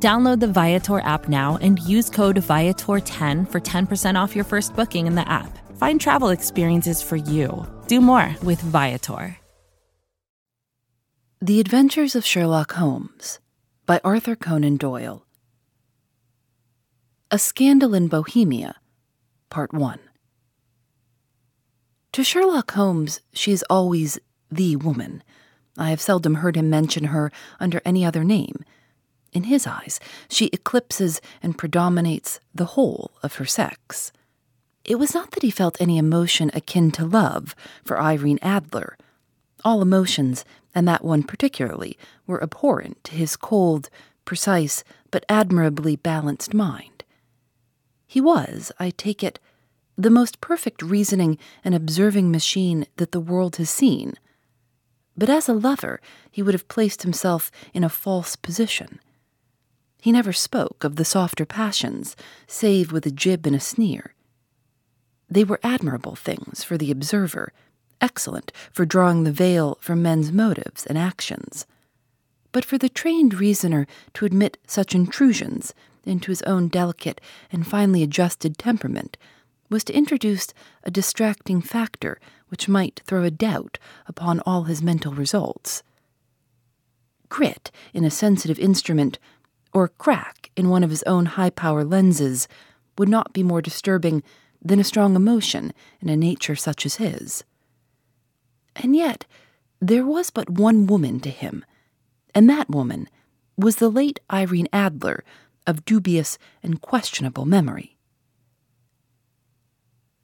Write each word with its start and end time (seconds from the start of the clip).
Download 0.00 0.38
the 0.38 0.46
Viator 0.46 1.00
app 1.00 1.28
now 1.28 1.58
and 1.60 1.80
use 1.80 2.08
code 2.08 2.36
Viator10 2.36 3.50
for 3.50 3.60
10% 3.60 4.14
off 4.14 4.36
your 4.36 4.44
first 4.44 4.76
booking 4.76 5.08
in 5.08 5.16
the 5.16 5.28
app. 5.28 5.58
Find 5.76 6.00
travel 6.00 6.28
experiences 6.28 7.02
for 7.02 7.16
you. 7.16 7.66
Do 7.88 8.00
more 8.00 8.36
with 8.44 8.60
Viator. 8.60 9.36
The 11.40 11.58
Adventures 11.58 12.14
of 12.14 12.24
Sherlock 12.24 12.72
Holmes 12.72 13.40
by 13.86 14.00
Arthur 14.04 14.36
Conan 14.36 14.76
Doyle. 14.76 15.24
A 17.30 17.38
Scandal 17.38 17.94
in 17.94 18.06
Bohemia, 18.08 18.76
Part 19.50 19.72
1. 19.72 19.98
To 22.12 22.24
Sherlock 22.24 22.70
Holmes, 22.70 23.20
she 23.32 23.50
is 23.50 23.64
always 23.68 24.18
the 24.50 24.76
woman. 24.76 25.24
I 25.76 25.90
have 25.90 26.00
seldom 26.00 26.36
heard 26.36 26.56
him 26.56 26.70
mention 26.70 27.04
her 27.04 27.32
under 27.58 27.80
any 27.84 28.04
other 28.04 28.22
name. 28.24 28.64
In 29.32 29.44
his 29.44 29.66
eyes, 29.66 30.00
she 30.28 30.50
eclipses 30.52 31.20
and 31.42 31.58
predominates 31.58 32.40
the 32.54 32.64
whole 32.64 33.12
of 33.22 33.36
her 33.36 33.44
sex. 33.44 34.12
It 34.84 34.98
was 34.98 35.12
not 35.12 35.32
that 35.32 35.42
he 35.42 35.50
felt 35.50 35.80
any 35.80 35.98
emotion 35.98 36.50
akin 36.54 36.90
to 36.92 37.04
love 37.04 37.54
for 37.84 38.00
Irene 38.00 38.38
Adler. 38.40 38.96
All 39.64 39.82
emotions, 39.82 40.44
and 40.74 40.88
that 40.88 41.04
one 41.04 41.22
particularly, 41.24 41.98
were 42.26 42.42
abhorrent 42.42 43.04
to 43.04 43.14
his 43.14 43.36
cold, 43.36 43.90
precise, 44.24 44.82
but 45.10 45.26
admirably 45.28 45.96
balanced 45.96 46.54
mind. 46.54 47.04
He 48.06 48.20
was, 48.20 48.72
I 48.78 48.90
take 48.90 49.22
it, 49.22 49.38
the 49.98 50.10
most 50.10 50.40
perfect 50.40 50.80
reasoning 50.80 51.36
and 51.64 51.74
observing 51.74 52.30
machine 52.30 52.86
that 52.96 53.12
the 53.12 53.20
world 53.20 53.56
has 53.56 53.68
seen. 53.68 54.14
But 55.16 55.28
as 55.28 55.48
a 55.48 55.52
lover, 55.52 56.00
he 56.30 56.40
would 56.40 56.54
have 56.54 56.68
placed 56.68 57.02
himself 57.02 57.50
in 57.74 57.84
a 57.84 57.88
false 57.88 58.36
position. 58.36 59.00
He 60.00 60.12
never 60.12 60.32
spoke 60.32 60.84
of 60.84 60.96
the 60.96 61.04
softer 61.04 61.44
passions, 61.44 62.16
save 62.46 62.92
with 62.92 63.04
a 63.06 63.10
jib 63.10 63.46
and 63.46 63.56
a 63.56 63.60
sneer. 63.60 64.14
They 65.28 65.44
were 65.44 65.60
admirable 65.62 66.14
things 66.14 66.64
for 66.64 66.78
the 66.78 66.90
observer, 66.90 67.52
excellent 68.00 68.52
for 68.72 68.86
drawing 68.86 69.24
the 69.24 69.32
veil 69.32 69.76
from 69.80 70.02
men's 70.02 70.32
motives 70.32 70.86
and 70.86 70.96
actions. 70.96 71.66
But 72.52 72.64
for 72.64 72.78
the 72.78 72.88
trained 72.88 73.34
reasoner 73.34 73.86
to 74.14 74.24
admit 74.24 74.58
such 74.66 74.94
intrusions 74.94 75.74
into 76.04 76.30
his 76.30 76.42
own 76.42 76.68
delicate 76.68 77.20
and 77.52 77.66
finely 77.66 78.02
adjusted 78.02 78.56
temperament 78.56 79.16
was 79.68 79.84
to 79.84 79.92
introduce 79.92 80.54
a 80.82 80.90
distracting 80.90 81.60
factor 81.60 82.18
which 82.48 82.68
might 82.68 83.02
throw 83.04 83.22
a 83.24 83.30
doubt 83.30 83.78
upon 84.06 84.40
all 84.40 84.64
his 84.64 84.80
mental 84.80 85.12
results. 85.12 85.82
Grit 87.28 87.70
in 87.92 88.04
a 88.04 88.10
sensitive 88.10 88.58
instrument 88.58 89.18
or 89.72 89.88
crack 89.88 90.50
in 90.56 90.68
one 90.68 90.82
of 90.82 90.90
his 90.90 91.02
own 91.04 91.26
high 91.26 91.50
power 91.50 91.84
lenses 91.84 92.48
would 92.96 93.08
not 93.08 93.32
be 93.32 93.42
more 93.42 93.62
disturbing 93.62 94.22
than 94.62 94.80
a 94.80 94.84
strong 94.84 95.14
emotion 95.14 95.72
in 96.00 96.08
a 96.08 96.16
nature 96.16 96.56
such 96.56 96.84
as 96.84 96.96
his. 96.96 97.44
And 98.76 98.94
yet, 98.94 99.24
there 99.80 100.04
was 100.04 100.30
but 100.30 100.50
one 100.50 100.86
woman 100.86 101.20
to 101.20 101.30
him, 101.30 101.64
and 102.34 102.48
that 102.50 102.70
woman 102.70 103.08
was 103.56 103.76
the 103.76 103.90
late 103.90 104.20
Irene 104.32 104.68
Adler 104.72 105.24
of 105.66 105.84
dubious 105.84 106.38
and 106.62 106.80
questionable 106.80 107.44
memory. 107.44 107.96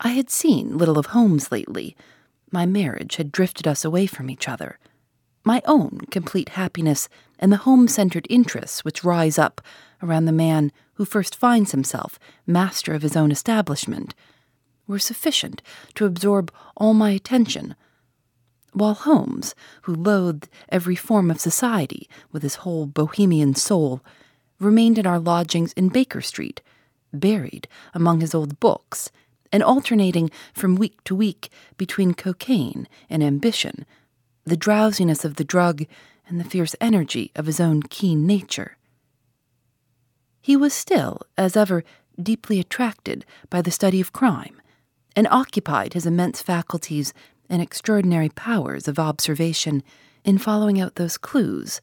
I 0.00 0.10
had 0.10 0.30
seen 0.30 0.76
little 0.76 0.98
of 0.98 1.06
Holmes 1.06 1.52
lately. 1.52 1.96
My 2.50 2.66
marriage 2.66 3.16
had 3.16 3.32
drifted 3.32 3.66
us 3.66 3.84
away 3.84 4.06
from 4.06 4.28
each 4.28 4.48
other. 4.48 4.78
My 5.44 5.60
own 5.66 6.00
complete 6.10 6.50
happiness 6.50 7.08
and 7.38 7.52
the 7.52 7.58
home 7.58 7.86
centered 7.86 8.26
interests 8.30 8.82
which 8.82 9.04
rise 9.04 9.38
up 9.38 9.60
around 10.02 10.24
the 10.24 10.32
man 10.32 10.72
who 10.94 11.04
first 11.04 11.36
finds 11.36 11.72
himself 11.72 12.18
master 12.46 12.94
of 12.94 13.02
his 13.02 13.14
own 13.14 13.30
establishment 13.30 14.14
were 14.86 14.98
sufficient 14.98 15.62
to 15.94 16.06
absorb 16.06 16.50
all 16.76 16.94
my 16.94 17.10
attention, 17.10 17.74
while 18.72 18.94
Holmes, 18.94 19.54
who 19.82 19.94
loathed 19.94 20.48
every 20.68 20.96
form 20.96 21.30
of 21.30 21.40
society 21.40 22.08
with 22.32 22.42
his 22.42 22.56
whole 22.56 22.86
bohemian 22.86 23.54
soul, 23.54 24.02
remained 24.58 24.98
in 24.98 25.06
our 25.06 25.18
lodgings 25.18 25.72
in 25.74 25.88
Baker 25.88 26.20
Street, 26.20 26.60
buried 27.12 27.68
among 27.92 28.20
his 28.20 28.34
old 28.34 28.58
books, 28.60 29.10
and 29.52 29.62
alternating 29.62 30.30
from 30.52 30.74
week 30.74 31.02
to 31.04 31.14
week 31.14 31.50
between 31.76 32.14
cocaine 32.14 32.88
and 33.08 33.22
ambition, 33.22 33.86
the 34.44 34.56
drowsiness 34.56 35.24
of 35.24 35.36
the 35.36 35.44
drug 35.44 35.84
and 36.26 36.40
the 36.40 36.44
fierce 36.44 36.76
energy 36.80 37.30
of 37.34 37.46
his 37.46 37.60
own 37.60 37.82
keen 37.82 38.26
nature. 38.26 38.76
He 40.40 40.56
was 40.56 40.74
still, 40.74 41.22
as 41.38 41.56
ever, 41.56 41.84
deeply 42.20 42.60
attracted 42.60 43.24
by 43.50 43.62
the 43.62 43.70
study 43.70 44.00
of 44.00 44.12
crime, 44.12 44.60
and 45.16 45.26
occupied 45.30 45.94
his 45.94 46.06
immense 46.06 46.42
faculties 46.42 47.14
and 47.48 47.62
extraordinary 47.62 48.28
powers 48.28 48.88
of 48.88 48.98
observation 48.98 49.82
in 50.24 50.38
following 50.38 50.80
out 50.80 50.96
those 50.96 51.18
clues 51.18 51.80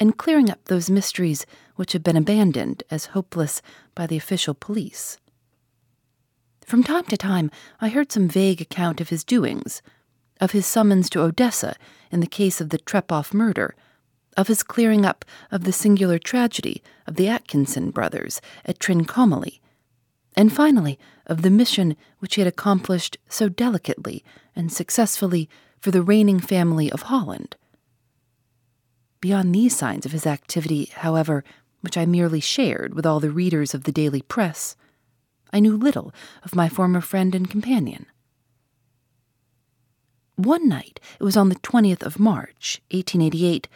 and 0.00 0.18
clearing 0.18 0.50
up 0.50 0.64
those 0.64 0.90
mysteries 0.90 1.46
which 1.76 1.92
had 1.92 2.02
been 2.02 2.16
abandoned 2.16 2.82
as 2.90 3.06
hopeless 3.06 3.62
by 3.94 4.06
the 4.06 4.16
official 4.16 4.54
police. 4.54 5.18
From 6.64 6.82
time 6.82 7.04
to 7.04 7.16
time, 7.16 7.50
I 7.80 7.88
heard 7.88 8.10
some 8.10 8.28
vague 8.28 8.60
account 8.60 9.00
of 9.00 9.10
his 9.10 9.24
doings, 9.24 9.82
of 10.42 10.50
his 10.50 10.66
summons 10.66 11.08
to 11.08 11.22
Odessa 11.22 11.76
in 12.10 12.18
the 12.18 12.26
case 12.26 12.60
of 12.60 12.70
the 12.70 12.78
Trepoff 12.78 13.32
murder, 13.32 13.76
of 14.36 14.48
his 14.48 14.64
clearing 14.64 15.06
up 15.06 15.24
of 15.52 15.62
the 15.62 15.72
singular 15.72 16.18
tragedy 16.18 16.82
of 17.06 17.14
the 17.14 17.28
Atkinson 17.28 17.92
brothers 17.92 18.40
at 18.64 18.80
Trincomalee, 18.80 19.60
and 20.36 20.52
finally 20.52 20.98
of 21.26 21.42
the 21.42 21.50
mission 21.50 21.96
which 22.18 22.34
he 22.34 22.40
had 22.40 22.48
accomplished 22.48 23.18
so 23.28 23.48
delicately 23.48 24.24
and 24.56 24.72
successfully 24.72 25.48
for 25.78 25.92
the 25.92 26.02
reigning 26.02 26.40
family 26.40 26.90
of 26.90 27.02
Holland. 27.02 27.54
Beyond 29.20 29.54
these 29.54 29.76
signs 29.76 30.04
of 30.04 30.12
his 30.12 30.26
activity, 30.26 30.90
however, 30.92 31.44
which 31.82 31.96
I 31.96 32.04
merely 32.04 32.40
shared 32.40 32.94
with 32.94 33.06
all 33.06 33.20
the 33.20 33.30
readers 33.30 33.74
of 33.74 33.84
the 33.84 33.92
daily 33.92 34.22
press, 34.22 34.74
I 35.52 35.60
knew 35.60 35.76
little 35.76 36.12
of 36.42 36.56
my 36.56 36.68
former 36.68 37.00
friend 37.00 37.32
and 37.32 37.48
companion. 37.48 38.06
One 40.36 40.66
night, 40.66 40.98
it 41.20 41.24
was 41.24 41.36
on 41.36 41.50
the 41.50 41.56
20th 41.56 42.02
of 42.02 42.18
March, 42.18 42.80
1888, 42.90 43.68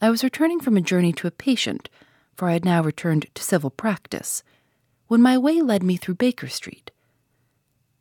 I 0.00 0.08
was 0.10 0.22
returning 0.22 0.60
from 0.60 0.76
a 0.76 0.80
journey 0.80 1.12
to 1.14 1.26
a 1.26 1.32
patient, 1.32 1.88
for 2.36 2.48
I 2.48 2.52
had 2.52 2.64
now 2.64 2.80
returned 2.82 3.26
to 3.34 3.42
civil 3.42 3.70
practice, 3.70 4.44
when 5.08 5.20
my 5.20 5.36
way 5.36 5.60
led 5.60 5.82
me 5.82 5.96
through 5.96 6.14
Baker 6.14 6.48
Street. 6.48 6.92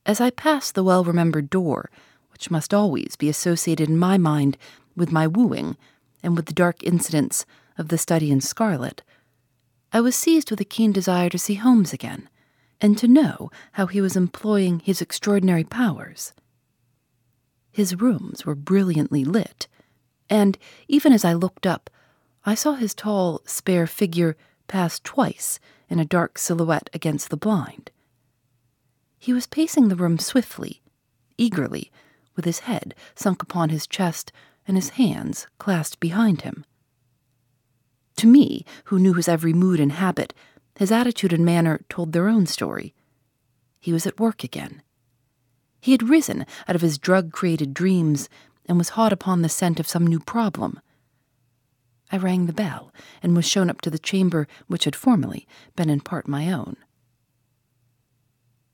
As 0.06 0.22
I 0.22 0.30
passed 0.30 0.76
the 0.76 0.84
well 0.84 1.04
remembered 1.04 1.50
door, 1.50 1.90
which 2.32 2.52
must 2.52 2.76
always 2.76 3.16
be 3.16 3.28
associated 3.28 3.90
in 3.90 3.98
my 3.98 4.20
mind 4.20 4.58
with 4.96 5.12
my 5.12 5.26
wooing 5.26 5.76
and 6.22 6.36
with 6.36 6.46
the 6.46 6.54
dark 6.54 6.84
incidents 6.84 7.46
of 7.76 7.88
the 7.88 7.98
study 7.98 8.30
in 8.30 8.40
scarlet, 8.40 9.02
I 9.92 10.02
was 10.02 10.16
seized 10.16 10.52
with 10.52 10.62
a 10.62 10.66
keen 10.66 10.92
desire 10.92 11.30
to 11.30 11.40
see 11.40 11.56
Holmes 11.56 11.92
again, 11.92 12.30
and 12.80 12.98
to 13.00 13.08
know 13.08 13.50
how 13.74 13.88
he 13.88 14.00
was 14.00 14.16
employing 14.16 14.80
his 14.80 15.02
extraordinary 15.02 15.64
powers. 15.64 16.34
His 17.76 18.00
rooms 18.00 18.46
were 18.46 18.56
brilliantly 18.56 19.26
lit, 19.26 19.68
and 20.30 20.58
even 20.88 21.12
as 21.12 21.26
I 21.26 21.34
looked 21.34 21.68
up, 21.68 21.90
I 22.46 22.56
saw 22.56 22.76
his 22.76 22.96
tall, 22.96 23.42
spare 23.46 23.86
figure 23.86 24.38
pass 24.70 24.98
twice 24.98 25.60
in 25.90 26.00
a 26.00 26.06
dark 26.06 26.38
silhouette 26.38 26.90
against 26.94 27.30
the 27.30 27.36
blind. 27.36 27.92
He 29.20 29.34
was 29.34 29.46
pacing 29.46 29.90
the 29.90 29.98
room 29.98 30.20
swiftly, 30.20 30.84
eagerly, 31.38 31.92
with 32.38 32.46
his 32.46 32.60
head 32.60 32.96
sunk 33.14 33.44
upon 33.44 33.72
his 33.72 33.88
chest 33.88 34.32
and 34.66 34.78
his 34.78 34.92
hands 34.92 35.48
clasped 35.60 36.00
behind 36.00 36.44
him. 36.44 36.64
To 38.16 38.28
me, 38.28 38.64
who 38.86 39.00
knew 39.00 39.16
his 39.16 39.28
every 39.28 39.52
mood 39.52 39.82
and 39.82 39.92
habit, 39.92 40.34
his 40.78 40.94
attitude 40.94 41.34
and 41.34 41.44
manner 41.44 41.82
told 41.90 42.14
their 42.14 42.30
own 42.30 42.46
story. 42.46 42.96
He 43.82 43.92
was 43.92 44.08
at 44.08 44.18
work 44.18 44.46
again. 44.46 44.82
He 45.86 45.92
had 45.92 46.10
risen 46.10 46.48
out 46.68 46.76
of 46.76 46.82
his 46.82 46.98
drug 46.98 47.32
created 47.32 47.72
dreams 47.72 48.28
and 48.66 48.80
was 48.80 48.98
hot 48.98 49.14
upon 49.14 49.44
the 49.44 49.50
scent 49.50 49.80
of 49.80 49.88
some 49.88 50.08
new 50.08 50.20
problem. 50.20 50.80
I 52.12 52.18
rang 52.18 52.48
the 52.48 52.54
bell 52.54 52.92
and 53.22 53.36
was 53.36 53.48
shown 53.48 53.70
up 53.70 53.82
to 53.82 53.92
the 53.92 54.00
chamber 54.00 54.48
which 54.66 54.86
had 54.86 54.96
formerly 54.96 55.48
been 55.76 55.92
in 55.92 56.00
part 56.00 56.28
my 56.28 56.52
own. 56.52 56.76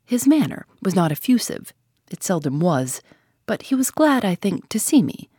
His 0.05 0.25
manner 0.25 0.65
was 0.81 0.95
not 0.95 1.11
effusive, 1.11 1.73
it 2.09 2.23
seldom 2.23 2.61
was, 2.61 3.01
but 3.45 3.63
he 3.63 3.75
was 3.75 3.91
glad, 3.91 4.23
I 4.23 4.35
think, 4.35 4.69
to 4.69 4.79
see 4.79 5.03
me. 5.03 5.29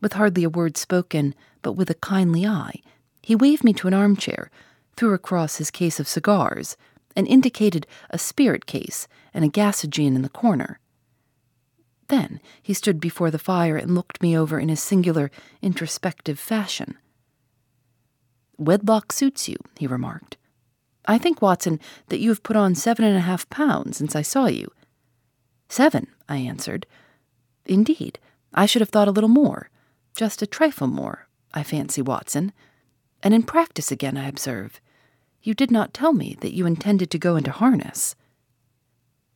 With 0.00 0.12
hardly 0.12 0.44
a 0.44 0.48
word 0.48 0.76
spoken, 0.76 1.34
but 1.60 1.72
with 1.72 1.90
a 1.90 1.94
kindly 1.94 2.46
eye, 2.46 2.82
he 3.20 3.34
waved 3.34 3.64
me 3.64 3.72
to 3.72 3.88
an 3.88 3.94
armchair, 3.94 4.48
threw 4.96 5.12
across 5.12 5.56
his 5.56 5.72
case 5.72 5.98
of 5.98 6.06
cigars, 6.06 6.76
and 7.16 7.26
indicated 7.26 7.84
a 8.10 8.16
spirit 8.16 8.66
case 8.66 9.08
and 9.34 9.44
a 9.44 9.48
gasogene 9.48 10.14
in 10.14 10.22
the 10.22 10.28
corner. 10.28 10.78
Then 12.10 12.40
he 12.60 12.74
stood 12.74 13.00
before 13.00 13.30
the 13.30 13.38
fire 13.38 13.76
and 13.76 13.94
looked 13.94 14.20
me 14.20 14.36
over 14.36 14.58
in 14.58 14.68
his 14.68 14.82
singular, 14.82 15.30
introspective 15.62 16.40
fashion. 16.40 16.98
Wedlock 18.58 19.12
suits 19.12 19.48
you, 19.48 19.56
he 19.78 19.86
remarked. 19.86 20.36
I 21.06 21.18
think, 21.18 21.40
Watson, 21.40 21.78
that 22.08 22.18
you 22.18 22.28
have 22.30 22.42
put 22.42 22.56
on 22.56 22.74
seven 22.74 23.04
and 23.04 23.16
a 23.16 23.20
half 23.20 23.48
pounds 23.48 23.96
since 23.96 24.16
I 24.16 24.22
saw 24.22 24.46
you. 24.46 24.72
Seven, 25.68 26.08
I 26.28 26.38
answered. 26.38 26.84
Indeed, 27.64 28.18
I 28.52 28.66
should 28.66 28.82
have 28.82 28.88
thought 28.90 29.08
a 29.08 29.12
little 29.12 29.28
more, 29.28 29.70
just 30.16 30.42
a 30.42 30.48
trifle 30.48 30.88
more, 30.88 31.28
I 31.54 31.62
fancy, 31.62 32.02
Watson. 32.02 32.52
And 33.22 33.32
in 33.32 33.44
practice 33.44 33.92
again, 33.92 34.16
I 34.16 34.26
observe. 34.26 34.80
You 35.44 35.54
did 35.54 35.70
not 35.70 35.94
tell 35.94 36.12
me 36.12 36.36
that 36.40 36.54
you 36.54 36.66
intended 36.66 37.08
to 37.12 37.18
go 37.20 37.36
into 37.36 37.52
harness. 37.52 38.16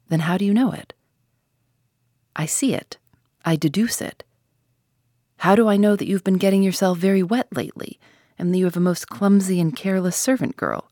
Then 0.09 0.21
how 0.21 0.37
do 0.37 0.45
you 0.45 0.53
know 0.53 0.73
it? 0.73 0.93
I 2.37 2.47
see 2.47 2.75
it. 2.75 2.99
I 3.45 3.57
deduce 3.57 4.01
it. 4.01 4.25
How 5.39 5.55
do 5.55 5.69
I 5.69 5.77
know 5.77 5.97
that 5.97 6.07
you've 6.07 6.25
been 6.25 6.39
getting 6.39 6.63
yourself 6.63 6.99
very 6.99 7.23
wet 7.23 7.49
lately, 7.55 7.99
and 8.39 8.53
that 8.53 8.59
you 8.59 8.65
have 8.65 8.77
a 8.77 8.81
most 8.81 9.09
clumsy 9.09 9.61
and 9.61 9.77
careless 9.77 10.17
servant 10.17 10.57
girl? 10.57 10.91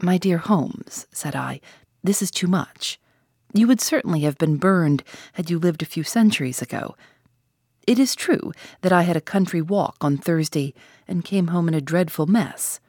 My 0.00 0.18
dear 0.18 0.38
Holmes, 0.38 1.06
said 1.12 1.34
I, 1.34 1.60
this 2.02 2.22
is 2.22 2.30
too 2.30 2.46
much. 2.46 2.98
You 3.52 3.66
would 3.66 3.80
certainly 3.80 4.20
have 4.20 4.38
been 4.38 4.56
burned 4.56 5.02
had 5.34 5.50
you 5.50 5.58
lived 5.58 5.82
a 5.82 5.86
few 5.86 6.02
centuries 6.02 6.60
ago. 6.60 6.96
It 7.86 7.98
is 7.98 8.14
true 8.14 8.52
that 8.82 8.92
I 8.92 9.02
had 9.02 9.16
a 9.16 9.20
country 9.20 9.62
walk 9.62 9.96
on 10.00 10.18
Thursday 10.18 10.74
and 11.06 11.24
came 11.24 11.48
home 11.48 11.68
in 11.68 11.74
a 11.74 11.80
dreadful 11.80 12.26
mess. 12.26 12.80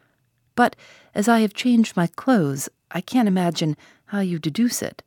But 0.56 0.76
as 1.14 1.28
I 1.28 1.40
have 1.40 1.54
changed 1.54 1.96
my 1.96 2.08
clothes, 2.08 2.68
I 2.92 3.02
can't 3.02 3.28
imagine 3.28 3.78
how 4.08 4.20
you 4.20 4.40
deduce 4.40 4.82
it. 4.82 5.04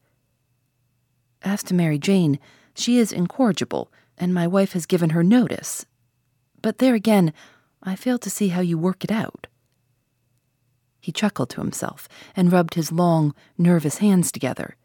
As 1.42 1.62
to 1.64 1.74
Mary 1.74 1.98
Jane, 1.98 2.38
she 2.74 2.98
is 2.98 3.12
incorrigible, 3.12 3.92
and 4.18 4.34
my 4.34 4.46
wife 4.46 4.72
has 4.72 4.86
given 4.86 5.10
her 5.10 5.22
notice. 5.22 5.86
But 6.62 6.78
there 6.78 6.94
again, 6.94 7.32
I 7.82 7.96
fail 7.96 8.18
to 8.18 8.30
see 8.30 8.48
how 8.48 8.60
you 8.60 8.76
work 8.76 9.04
it 9.04 9.10
out. 9.10 9.46
He 11.00 11.12
chuckled 11.12 11.48
to 11.50 11.60
himself 11.60 12.08
and 12.36 12.52
rubbed 12.52 12.74
his 12.74 12.92
long, 12.92 13.34
nervous 13.56 13.98
hands 13.98 14.30
together. 14.30 14.76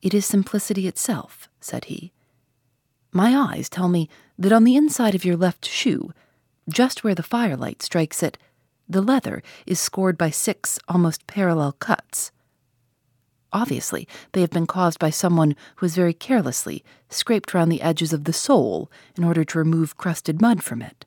It 0.00 0.14
is 0.14 0.24
simplicity 0.24 0.86
itself, 0.86 1.48
said 1.60 1.86
he. 1.86 2.12
My 3.10 3.36
eyes 3.36 3.68
tell 3.68 3.88
me 3.88 4.08
that 4.38 4.52
on 4.52 4.62
the 4.62 4.76
inside 4.76 5.16
of 5.16 5.24
your 5.24 5.36
left 5.36 5.66
shoe, 5.66 6.12
just 6.68 7.02
where 7.02 7.14
the 7.14 7.22
firelight 7.22 7.82
strikes 7.82 8.22
it, 8.22 8.38
the 8.88 9.02
leather 9.02 9.42
is 9.66 9.80
scored 9.80 10.16
by 10.16 10.30
six 10.30 10.78
almost 10.88 11.26
parallel 11.26 11.72
cuts. 11.72 12.30
Obviously, 13.52 14.06
they 14.32 14.40
have 14.42 14.50
been 14.50 14.66
caused 14.66 14.98
by 14.98 15.10
someone 15.10 15.56
who 15.76 15.86
has 15.86 15.94
very 15.94 16.12
carelessly 16.12 16.84
scraped 17.08 17.54
round 17.54 17.72
the 17.72 17.82
edges 17.82 18.12
of 18.12 18.24
the 18.24 18.32
sole 18.32 18.90
in 19.16 19.24
order 19.24 19.44
to 19.44 19.58
remove 19.58 19.96
crusted 19.96 20.40
mud 20.40 20.62
from 20.62 20.82
it. 20.82 21.06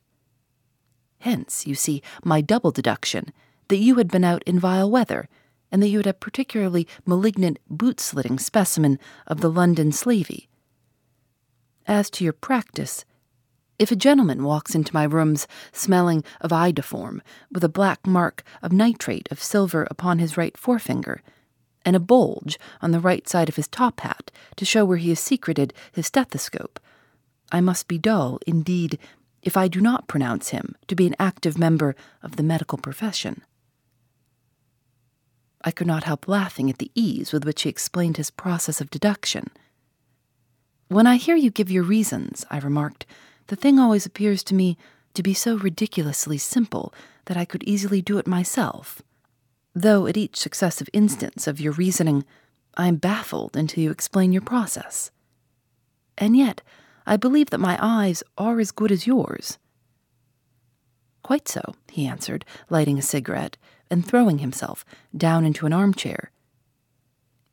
Hence, 1.20 1.66
you 1.66 1.76
see, 1.76 2.02
my 2.24 2.40
double 2.40 2.72
deduction 2.72 3.32
that 3.68 3.76
you 3.76 3.94
had 3.94 4.08
been 4.08 4.24
out 4.24 4.42
in 4.44 4.58
vile 4.58 4.90
weather, 4.90 5.28
and 5.70 5.82
that 5.82 5.88
you 5.88 5.98
had 5.98 6.06
a 6.06 6.12
particularly 6.12 6.86
malignant 7.06 7.58
boot 7.70 8.00
slitting 8.00 8.38
specimen 8.38 8.98
of 9.26 9.40
the 9.40 9.50
London 9.50 9.92
slavey. 9.92 10.48
As 11.86 12.10
to 12.10 12.24
your 12.24 12.32
practice, 12.32 13.04
if 13.78 13.90
a 13.90 13.96
gentleman 13.96 14.44
walks 14.44 14.74
into 14.74 14.94
my 14.94 15.04
rooms 15.04 15.48
smelling 15.72 16.22
of 16.40 16.50
iodoform, 16.50 17.20
with 17.50 17.64
a 17.64 17.68
black 17.68 18.06
mark 18.06 18.42
of 18.60 18.72
nitrate 18.72 19.28
of 19.30 19.42
silver 19.42 19.86
upon 19.90 20.18
his 20.18 20.36
right 20.36 20.56
forefinger, 20.58 21.22
and 21.84 21.96
a 21.96 22.00
bulge 22.00 22.58
on 22.80 22.90
the 22.90 23.00
right 23.00 23.28
side 23.28 23.48
of 23.48 23.56
his 23.56 23.68
top 23.68 24.00
hat 24.00 24.30
to 24.56 24.64
show 24.64 24.84
where 24.84 24.98
he 24.98 25.10
has 25.10 25.20
secreted 25.20 25.72
his 25.92 26.06
stethoscope. 26.06 26.78
I 27.50 27.60
must 27.60 27.88
be 27.88 27.98
dull, 27.98 28.38
indeed, 28.46 28.98
if 29.42 29.56
I 29.56 29.68
do 29.68 29.80
not 29.80 30.08
pronounce 30.08 30.50
him 30.50 30.76
to 30.86 30.94
be 30.94 31.06
an 31.06 31.16
active 31.18 31.58
member 31.58 31.94
of 32.22 32.36
the 32.36 32.42
medical 32.42 32.78
profession. 32.78 33.42
I 35.64 35.70
could 35.70 35.86
not 35.86 36.04
help 36.04 36.26
laughing 36.28 36.70
at 36.70 36.78
the 36.78 36.90
ease 36.94 37.32
with 37.32 37.44
which 37.44 37.62
he 37.62 37.68
explained 37.68 38.16
his 38.16 38.30
process 38.30 38.80
of 38.80 38.90
deduction. 38.90 39.50
When 40.88 41.06
I 41.06 41.16
hear 41.16 41.36
you 41.36 41.50
give 41.50 41.70
your 41.70 41.84
reasons, 41.84 42.44
I 42.50 42.58
remarked, 42.58 43.06
the 43.46 43.56
thing 43.56 43.78
always 43.78 44.06
appears 44.06 44.42
to 44.44 44.54
me 44.54 44.76
to 45.14 45.22
be 45.22 45.34
so 45.34 45.56
ridiculously 45.56 46.38
simple 46.38 46.92
that 47.26 47.36
I 47.36 47.44
could 47.44 47.62
easily 47.64 48.02
do 48.02 48.18
it 48.18 48.26
myself 48.26 49.02
though 49.74 50.06
at 50.06 50.16
each 50.16 50.36
successive 50.36 50.88
instance 50.92 51.46
of 51.46 51.60
your 51.60 51.72
reasoning, 51.72 52.24
I 52.76 52.88
am 52.88 52.96
baffled 52.96 53.56
until 53.56 53.82
you 53.82 53.90
explain 53.90 54.32
your 54.32 54.42
process. 54.42 55.10
And 56.18 56.36
yet, 56.36 56.62
I 57.06 57.16
believe 57.16 57.50
that 57.50 57.58
my 57.58 57.78
eyes 57.80 58.22
are 58.38 58.60
as 58.60 58.70
good 58.70 58.92
as 58.92 59.06
yours. 59.06 59.58
Quite 61.22 61.48
so, 61.48 61.74
he 61.90 62.06
answered, 62.06 62.44
lighting 62.68 62.98
a 62.98 63.02
cigarette 63.02 63.56
and 63.90 64.06
throwing 64.06 64.38
himself 64.38 64.84
down 65.16 65.44
into 65.44 65.66
an 65.66 65.72
armchair. 65.72 66.30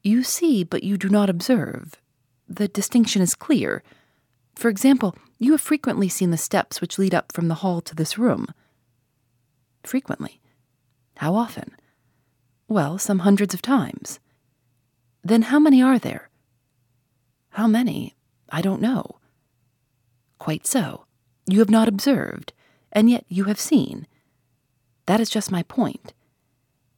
You 0.02 0.24
see, 0.24 0.64
but 0.64 0.84
you 0.84 0.98
do 0.98 1.10
not 1.10 1.30
observe. 1.30 1.96
The 2.48 2.68
distinction 2.68 3.22
is 3.22 3.36
clear. 3.36 3.84
For 4.56 4.70
example, 4.70 5.16
you 5.38 5.52
have 5.52 5.62
frequently 5.62 6.10
seen 6.10 6.32
the 6.32 6.38
steps 6.38 6.82
which 6.82 6.98
lead 6.98 7.14
up 7.14 7.32
from 7.32 7.48
the 7.48 7.56
hall 7.56 7.82
to 7.82 7.96
this 7.96 8.18
room. 8.18 8.48
Frequently. 9.84 10.42
How 11.18 11.36
often? 11.36 11.76
Well, 12.70 13.00
some 13.00 13.20
hundreds 13.20 13.56
of 13.56 13.64
times. 13.64 14.20
Then 15.24 15.42
how 15.42 15.58
many 15.58 15.82
are 15.82 15.98
there? 15.98 16.30
How 17.50 17.68
many? 17.68 18.14
I 18.52 18.62
don't 18.62 18.80
know. 18.80 19.18
Quite 20.38 20.68
so. 20.68 21.06
You 21.48 21.60
have 21.60 21.72
not 21.72 21.88
observed, 21.88 22.54
and 22.92 23.10
yet 23.10 23.26
you 23.28 23.46
have 23.46 23.60
seen. 23.60 24.06
That 25.08 25.20
is 25.20 25.32
just 25.32 25.52
my 25.52 25.64
point. 25.64 26.14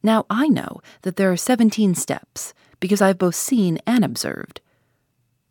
Now 0.02 0.26
I 0.28 0.46
know 0.48 0.82
that 1.02 1.16
there 1.16 1.32
are 1.32 1.38
seventeen 1.38 1.94
steps, 1.94 2.52
because 2.78 3.00
I 3.00 3.06
have 3.06 3.18
both 3.18 3.34
seen 3.34 3.78
and 3.86 4.04
observed. 4.04 4.60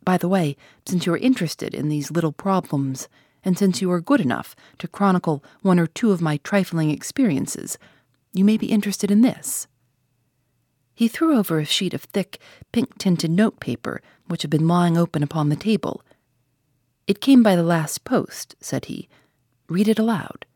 By 0.04 0.18
the 0.18 0.28
way, 0.28 0.56
since 0.86 1.04
you 1.04 1.14
are 1.14 1.18
interested 1.18 1.74
in 1.74 1.88
these 1.88 2.12
little 2.12 2.32
problems, 2.32 3.08
and 3.44 3.58
since 3.58 3.82
you 3.82 3.90
are 3.90 4.00
good 4.00 4.20
enough 4.20 4.54
to 4.78 4.86
chronicle 4.86 5.42
one 5.62 5.80
or 5.80 5.88
two 5.88 6.12
of 6.12 6.22
my 6.22 6.36
trifling 6.44 6.90
experiences, 6.90 7.76
you 8.32 8.44
may 8.44 8.56
be 8.56 8.70
interested 8.70 9.10
in 9.10 9.22
this. 9.22 9.66
He 11.02 11.08
threw 11.08 11.36
over 11.36 11.58
a 11.58 11.64
sheet 11.64 11.94
of 11.94 12.04
thick, 12.04 12.38
pink 12.70 12.96
tinted 12.96 13.32
notepaper 13.32 14.00
which 14.28 14.42
had 14.42 14.52
been 14.52 14.68
lying 14.68 14.96
open 14.96 15.24
upon 15.24 15.48
the 15.48 15.56
table. 15.56 16.04
It 17.08 17.20
came 17.20 17.42
by 17.42 17.56
the 17.56 17.64
last 17.64 18.04
post, 18.04 18.54
said 18.60 18.84
he. 18.84 19.08
Read 19.68 19.88
it 19.88 19.98
aloud. 19.98 20.46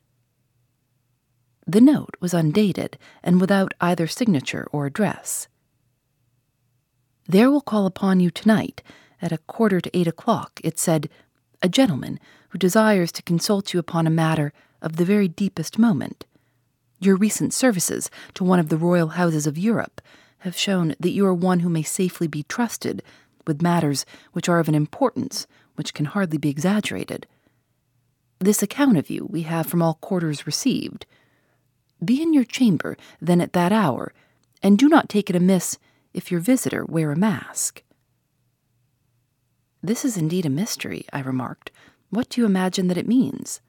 The 1.67 1.81
note 1.81 2.15
was 2.21 2.33
undated 2.33 2.97
and 3.25 3.41
without 3.41 3.75
either 3.81 4.07
signature 4.07 4.69
or 4.71 4.87
address. 4.87 5.49
There 7.26 7.50
will 7.50 7.61
call 7.61 7.85
upon 7.85 8.21
you 8.21 8.31
tonight 8.31 8.85
at 9.21 9.33
a 9.33 9.38
quarter 9.49 9.81
to 9.81 9.99
eight 9.99 10.07
o'clock, 10.07 10.61
it 10.62 10.79
said, 10.79 11.09
a 11.61 11.69
gentleman 11.69 12.21
who 12.50 12.59
desires 12.59 13.11
to 13.11 13.23
consult 13.25 13.75
you 13.75 13.81
upon 13.81 14.07
a 14.07 14.11
matter 14.11 14.53
of 14.81 14.95
the 14.95 15.05
very 15.05 15.26
deepest 15.26 15.76
moment. 15.76 16.25
Your 17.00 17.17
recent 17.17 17.53
services 17.53 18.12
to 18.35 18.45
one 18.45 18.61
of 18.61 18.69
the 18.69 18.76
royal 18.76 19.09
houses 19.09 19.49
of 19.49 19.59
Europe 19.59 20.00
have 20.47 20.57
shown 20.57 20.95
that 21.00 21.11
you 21.11 21.26
are 21.26 21.35
one 21.35 21.61
who 21.61 21.69
may 21.69 21.83
safely 21.83 22.29
be 22.29 22.45
trusted 22.45 23.03
with 23.47 23.61
matters 23.62 24.07
which 24.33 24.49
are 24.49 24.61
of 24.61 24.69
an 24.69 24.75
importance 24.75 25.47
which 25.75 25.93
can 25.93 26.07
hardly 26.07 26.38
be 26.38 26.49
exaggerated. 26.49 27.26
This 28.38 28.62
account 28.62 28.97
of 28.97 29.11
you 29.11 29.26
we 29.29 29.43
have 29.43 29.67
from 29.67 29.83
all 29.83 29.95
quarters 29.95 30.47
received. 30.47 31.05
Be 32.05 32.23
in 32.23 32.33
your 32.33 32.45
chamber 32.45 32.97
then 33.21 33.41
at 33.41 33.55
that 33.55 33.73
hour, 33.73 34.12
and 34.62 34.79
do 34.79 34.88
not 34.88 35.09
take 35.09 35.29
it 35.29 35.37
amiss 35.37 35.79
if 36.15 36.31
your 36.31 36.41
visitor 36.41 36.85
wear 36.85 37.11
a 37.11 37.17
mask. 37.17 37.83
This 39.83 40.05
is 40.05 40.17
indeed 40.17 40.47
a 40.47 40.50
mystery, 40.50 41.07
I 41.12 41.21
remarked. 41.21 41.71
What 42.11 42.29
do 42.29 42.41
you 42.41 42.47
imagine 42.47 42.87
that 42.87 42.97
it 42.97 43.09
means? 43.09 43.61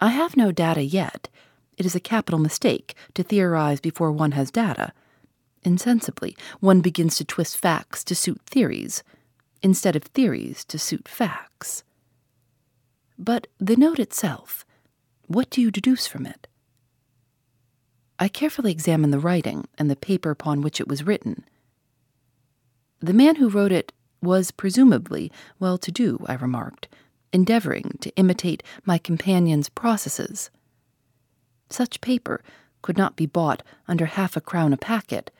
I 0.00 0.08
have 0.08 0.36
no 0.36 0.50
data 0.50 0.82
yet. 0.82 1.28
It 1.76 1.86
is 1.86 1.94
a 1.94 2.00
capital 2.00 2.40
mistake 2.40 2.96
to 3.14 3.22
theorize 3.22 3.80
before 3.80 4.10
one 4.10 4.32
has 4.32 4.50
data. 4.50 4.92
Insensibly, 5.64 6.36
one 6.60 6.80
begins 6.80 7.16
to 7.16 7.24
twist 7.24 7.56
facts 7.56 8.04
to 8.04 8.14
suit 8.14 8.40
theories, 8.46 9.02
instead 9.62 9.96
of 9.96 10.04
theories 10.04 10.64
to 10.66 10.78
suit 10.78 11.08
facts. 11.08 11.82
But 13.18 13.48
the 13.58 13.76
note 13.76 13.98
itself, 13.98 14.64
what 15.26 15.50
do 15.50 15.60
you 15.60 15.70
deduce 15.70 16.06
from 16.06 16.26
it? 16.26 16.46
I 18.18 18.28
carefully 18.28 18.72
examined 18.72 19.12
the 19.12 19.18
writing 19.18 19.68
and 19.76 19.90
the 19.90 19.96
paper 19.96 20.30
upon 20.30 20.60
which 20.60 20.80
it 20.80 20.88
was 20.88 21.04
written. 21.04 21.44
The 23.00 23.12
man 23.12 23.36
who 23.36 23.48
wrote 23.48 23.72
it 23.72 23.92
was 24.20 24.50
presumably 24.50 25.30
well 25.60 25.78
to 25.78 25.92
do, 25.92 26.24
I 26.26 26.34
remarked, 26.34 26.88
endeavoring 27.32 27.98
to 28.00 28.14
imitate 28.16 28.62
my 28.84 28.98
companion's 28.98 29.68
processes. 29.68 30.50
Such 31.70 32.00
paper 32.00 32.42
could 32.82 32.96
not 32.96 33.16
be 33.16 33.26
bought 33.26 33.62
under 33.86 34.06
half 34.06 34.36
a 34.36 34.40
crown 34.40 34.72
a 34.72 34.76
packet. 34.76 35.30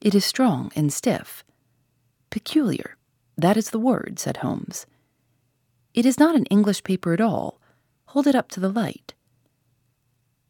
It 0.00 0.14
is 0.14 0.24
strong 0.24 0.72
and 0.74 0.92
stiff. 0.92 1.44
Peculiar, 2.30 2.96
that 3.36 3.56
is 3.56 3.70
the 3.70 3.78
word, 3.78 4.18
said 4.18 4.38
Holmes. 4.38 4.86
It 5.92 6.06
is 6.06 6.18
not 6.18 6.36
an 6.36 6.46
English 6.46 6.84
paper 6.84 7.12
at 7.12 7.20
all. 7.20 7.60
Hold 8.06 8.26
it 8.26 8.34
up 8.34 8.48
to 8.52 8.60
the 8.60 8.68
light. 8.68 9.14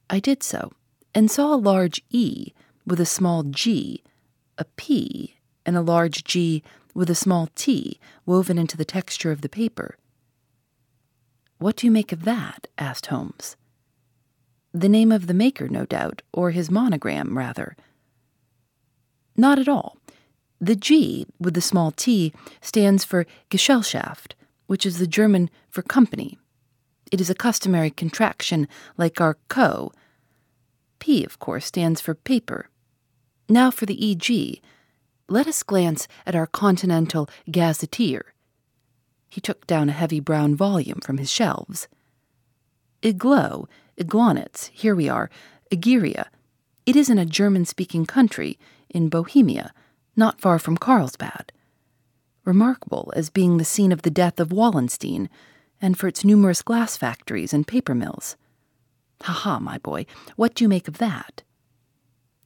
I 0.08 0.20
did 0.20 0.42
so, 0.42 0.72
and 1.14 1.30
saw 1.30 1.54
a 1.54 1.56
large 1.56 2.02
E 2.10 2.52
with 2.86 3.00
a 3.00 3.06
small 3.06 3.42
g, 3.42 4.02
a 4.58 4.64
P, 4.64 5.36
and 5.64 5.76
a 5.76 5.82
large 5.82 6.24
G 6.24 6.62
with 6.94 7.10
a 7.10 7.14
small 7.14 7.48
t 7.54 7.98
woven 8.26 8.58
into 8.58 8.76
the 8.76 8.84
texture 8.84 9.30
of 9.30 9.40
the 9.40 9.48
paper. 9.48 9.96
What 11.58 11.76
do 11.76 11.86
you 11.86 11.90
make 11.90 12.12
of 12.12 12.24
that? 12.24 12.68
asked 12.78 13.06
Holmes. 13.06 13.56
The 14.72 14.88
name 14.88 15.12
of 15.12 15.26
the 15.26 15.34
maker, 15.34 15.68
no 15.68 15.84
doubt, 15.84 16.22
or 16.32 16.50
his 16.52 16.70
monogram, 16.70 17.36
rather. 17.36 17.76
Not 19.40 19.58
at 19.58 19.70
all. 19.70 19.96
The 20.60 20.76
G 20.76 21.26
with 21.40 21.54
the 21.54 21.62
small 21.62 21.92
t 21.92 22.34
stands 22.60 23.06
for 23.06 23.24
Gesellschaft, 23.48 24.34
which 24.66 24.84
is 24.84 24.98
the 24.98 25.06
German 25.06 25.48
for 25.70 25.80
company. 25.80 26.38
It 27.10 27.22
is 27.22 27.30
a 27.30 27.34
customary 27.34 27.90
contraction 27.90 28.68
like 28.98 29.18
our 29.18 29.38
co. 29.48 29.92
P, 30.98 31.24
of 31.24 31.38
course, 31.38 31.64
stands 31.64 32.02
for 32.02 32.14
paper. 32.14 32.68
Now 33.48 33.70
for 33.70 33.86
the 33.86 33.98
EG. 34.10 34.60
Let 35.26 35.46
us 35.46 35.62
glance 35.62 36.06
at 36.26 36.34
our 36.34 36.46
continental 36.46 37.26
gazetteer. 37.50 38.34
He 39.30 39.40
took 39.40 39.66
down 39.66 39.88
a 39.88 40.00
heavy 40.00 40.20
brown 40.20 40.54
volume 40.54 41.00
from 41.00 41.16
his 41.16 41.32
shelves. 41.32 41.88
Iglo, 43.00 43.68
Iglonitz, 43.96 44.68
here 44.68 44.94
we 44.94 45.08
are, 45.08 45.30
Egria. 45.72 46.26
It 46.84 46.94
is 46.94 47.08
in 47.08 47.18
a 47.18 47.24
German 47.24 47.64
speaking 47.64 48.04
country, 48.04 48.58
in 48.90 49.08
Bohemia, 49.08 49.72
not 50.16 50.40
far 50.40 50.58
from 50.58 50.76
Carlsbad. 50.76 51.52
Remarkable 52.44 53.12
as 53.16 53.30
being 53.30 53.56
the 53.56 53.64
scene 53.64 53.92
of 53.92 54.02
the 54.02 54.10
death 54.10 54.40
of 54.40 54.52
Wallenstein, 54.52 55.28
and 55.80 55.98
for 55.98 56.08
its 56.08 56.24
numerous 56.24 56.62
glass 56.62 56.96
factories 56.96 57.52
and 57.52 57.66
paper 57.66 57.94
mills. 57.94 58.36
Ha 59.22 59.32
ha, 59.32 59.58
my 59.58 59.78
boy, 59.78 60.06
what 60.36 60.54
do 60.54 60.64
you 60.64 60.68
make 60.68 60.88
of 60.88 60.98
that? 60.98 61.42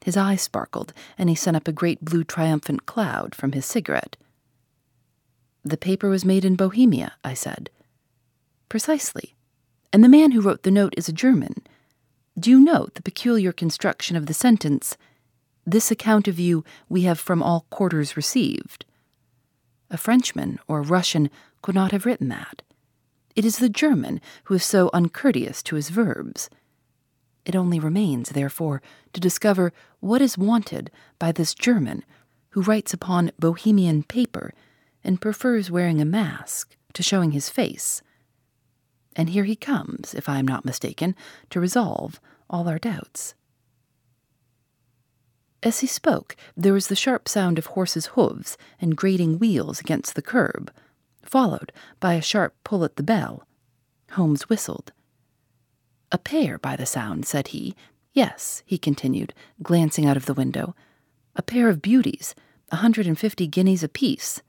His 0.05 0.17
eyes 0.17 0.43
sparkled, 0.43 0.93
and 1.17 1.29
he 1.29 1.35
sent 1.35 1.57
up 1.57 1.67
a 1.67 1.73
great 1.73 2.05
blue 2.05 2.25
triumphant 2.25 2.87
cloud 2.87 3.35
from 3.35 3.53
his 3.53 3.65
cigarette. 3.65 4.17
The 5.65 5.79
paper 5.79 6.11
was 6.11 6.25
made 6.25 6.45
in 6.45 6.57
Bohemia, 6.57 7.15
I 7.25 7.33
said. 7.35 7.71
Precisely. 8.69 9.35
And 9.93 10.05
the 10.05 10.09
man 10.09 10.33
who 10.33 10.43
wrote 10.43 10.63
the 10.63 10.71
note 10.71 10.93
is 10.97 11.09
a 11.09 11.13
German. 11.13 11.63
Do 12.39 12.51
you 12.51 12.61
note 12.61 12.95
the 12.95 13.03
peculiar 13.03 13.53
construction 13.53 14.17
of 14.17 14.27
the 14.27 14.35
sentence, 14.35 14.97
This 15.67 15.91
account 15.91 16.29
of 16.29 16.39
you 16.39 16.65
we 16.89 17.03
have 17.03 17.19
from 17.19 17.43
all 17.43 17.67
quarters 17.71 18.17
received? 18.17 18.85
A 19.91 19.97
Frenchman 19.97 20.59
or 20.69 20.83
Russian 20.83 21.31
could 21.63 21.75
not 21.75 21.93
have 21.93 22.05
written 22.05 22.29
that. 22.29 22.63
It 23.35 23.45
is 23.45 23.59
the 23.59 23.69
German 23.69 24.21
who 24.45 24.55
is 24.55 24.65
so 24.65 24.91
uncourteous 24.93 25.63
to 25.65 25.77
his 25.77 25.89
verbs. 25.89 26.51
It 27.45 27.57
only 27.57 27.79
remains, 27.79 28.31
therefore, 28.31 28.81
to 29.13 29.21
discover 29.21 29.73
what 30.01 30.23
is 30.23 30.39
wanted 30.39 30.91
by 31.19 31.33
this 31.33 31.55
German 31.55 32.05
who 32.51 32.63
writes 32.63 32.95
upon 32.95 33.33
Bohemian 33.39 34.03
paper 34.03 34.55
and 35.03 35.21
prefers 35.21 35.71
wearing 35.71 36.01
a 36.01 36.05
mask 36.05 36.77
to 36.93 37.03
showing 37.03 37.33
his 37.33 37.49
face. 37.49 38.03
And 39.17 39.31
here 39.31 39.45
he 39.45 39.57
comes, 39.57 40.15
if 40.15 40.29
I 40.29 40.39
am 40.39 40.47
not 40.47 40.65
mistaken, 40.65 41.15
to 41.51 41.61
resolve 41.61 42.21
all 42.49 42.69
our 42.69 42.79
doubts. 42.79 43.35
As 45.65 45.81
he 45.81 45.87
spoke, 45.87 46.37
there 46.55 46.75
was 46.75 46.89
the 46.89 46.95
sharp 46.95 47.27
sound 47.27 47.59
of 47.59 47.67
horses' 47.67 48.09
hoofs 48.09 48.59
and 48.79 48.97
grating 48.97 49.39
wheels 49.39 49.81
against 49.81 50.15
the 50.15 50.23
curb, 50.23 50.71
followed 51.23 51.73
by 52.01 52.15
a 52.15 52.23
sharp 52.23 52.55
pull 52.65 52.85
at 52.85 52.97
the 52.97 53.03
bell. 53.03 53.49
Holmes 54.11 54.51
whistled. 54.51 54.93
A 56.13 56.19
pair, 56.19 56.59
by 56.59 56.77
the 56.77 56.85
sound, 56.85 57.25
said 57.27 57.49
he. 57.49 57.75
Yes, 58.13 58.63
he 58.67 58.77
continued, 58.77 59.33
glancing 59.63 60.05
out 60.05 60.19
of 60.19 60.27
the 60.27 60.35
window. 60.35 60.77
A 61.35 61.43
pair 61.43 61.71
of 61.71 61.81
beauties, 61.81 62.35
a 62.71 62.77
hundred 62.77 63.07
and 63.07 63.19
fifty 63.19 63.47
guineas 63.47 63.83
apiece. 63.83 64.43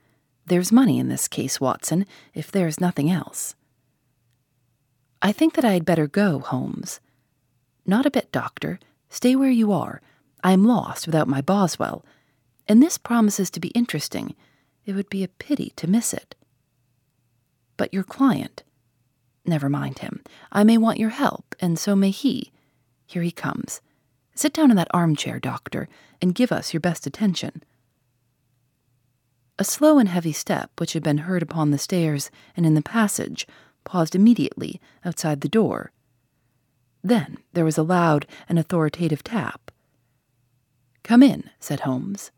There's 0.44 0.70
money 0.70 0.98
in 0.98 1.08
this 1.08 1.28
case, 1.28 1.60
Watson, 1.60 2.04
if 2.34 2.52
there's 2.52 2.78
nothing 2.78 3.10
else. 3.10 3.54
I 5.22 5.32
think 5.32 5.54
that 5.54 5.64
I 5.64 5.72
had 5.72 5.86
better 5.86 6.06
go, 6.06 6.40
Holmes. 6.40 7.00
Not 7.86 8.04
a 8.04 8.10
bit, 8.10 8.30
Doctor. 8.30 8.78
Stay 9.08 9.34
where 9.34 9.50
you 9.50 9.72
are. 9.72 10.02
I 10.42 10.52
am 10.52 10.64
lost 10.64 11.06
without 11.06 11.28
my 11.28 11.40
Boswell, 11.40 12.04
and 12.68 12.82
this 12.82 12.98
promises 12.98 13.50
to 13.50 13.60
be 13.60 13.68
interesting. 13.68 14.34
It 14.84 14.94
would 14.94 15.08
be 15.08 15.24
a 15.24 15.28
pity 15.28 15.72
to 15.76 15.90
miss 15.90 16.12
it. 16.12 16.34
But 17.76 17.92
your 17.92 18.04
client. 18.04 18.62
Never 19.44 19.68
mind 19.68 20.00
him. 20.00 20.22
I 20.50 20.64
may 20.64 20.78
want 20.78 20.98
your 20.98 21.10
help, 21.10 21.54
and 21.60 21.78
so 21.78 21.94
may 21.94 22.10
he. 22.10 22.52
Here 23.06 23.22
he 23.22 23.30
comes. 23.30 23.80
Sit 24.34 24.52
down 24.52 24.70
in 24.70 24.76
that 24.76 24.88
armchair, 24.92 25.38
Doctor, 25.38 25.88
and 26.20 26.34
give 26.34 26.52
us 26.52 26.72
your 26.72 26.80
best 26.80 27.06
attention. 27.06 27.62
A 29.58 29.64
slow 29.64 29.98
and 29.98 30.08
heavy 30.08 30.32
step, 30.32 30.70
which 30.78 30.92
had 30.92 31.02
been 31.02 31.18
heard 31.18 31.42
upon 31.42 31.70
the 31.70 31.78
stairs 31.78 32.30
and 32.56 32.66
in 32.66 32.74
the 32.74 32.82
passage, 32.82 33.46
paused 33.84 34.14
immediately 34.14 34.80
outside 35.04 35.40
the 35.40 35.48
door. 35.48 35.92
Then 37.02 37.38
there 37.52 37.64
was 37.64 37.78
a 37.78 37.82
loud 37.82 38.26
and 38.48 38.58
authoritative 38.58 39.24
tap. 39.24 39.70
Come 41.06 41.22
in, 41.22 41.50
said 41.60 41.80
Holmes. 41.82 42.32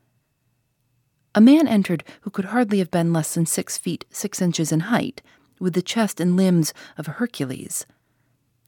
A 1.35 1.41
man 1.41 1.67
entered 1.67 2.05
who 2.21 2.31
could 2.31 2.45
hardly 2.45 2.81
have 2.81 2.91
been 2.91 3.15
less 3.15 3.33
than 3.33 3.47
six 3.47 3.79
feet 3.79 4.05
six 4.11 4.43
inches 4.43 4.71
in 4.73 4.81
height, 4.81 5.23
with 5.59 5.73
the 5.73 5.81
chest 5.81 6.21
and 6.21 6.37
limbs 6.37 6.75
of 6.99 7.09
a 7.09 7.13
Hercules. 7.13 7.87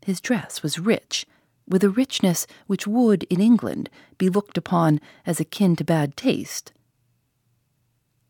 His 0.07 0.19
dress 0.23 0.63
was 0.63 0.79
rich, 0.79 1.27
with 1.69 1.85
a 1.85 1.91
richness 1.91 2.47
which 2.67 2.87
would, 2.87 3.25
in 3.25 3.43
England, 3.43 3.91
be 4.17 4.31
looked 4.31 4.57
upon 4.57 5.03
as 5.27 5.39
akin 5.39 5.77
to 5.77 5.85
bad 5.85 6.17
taste. 6.17 6.73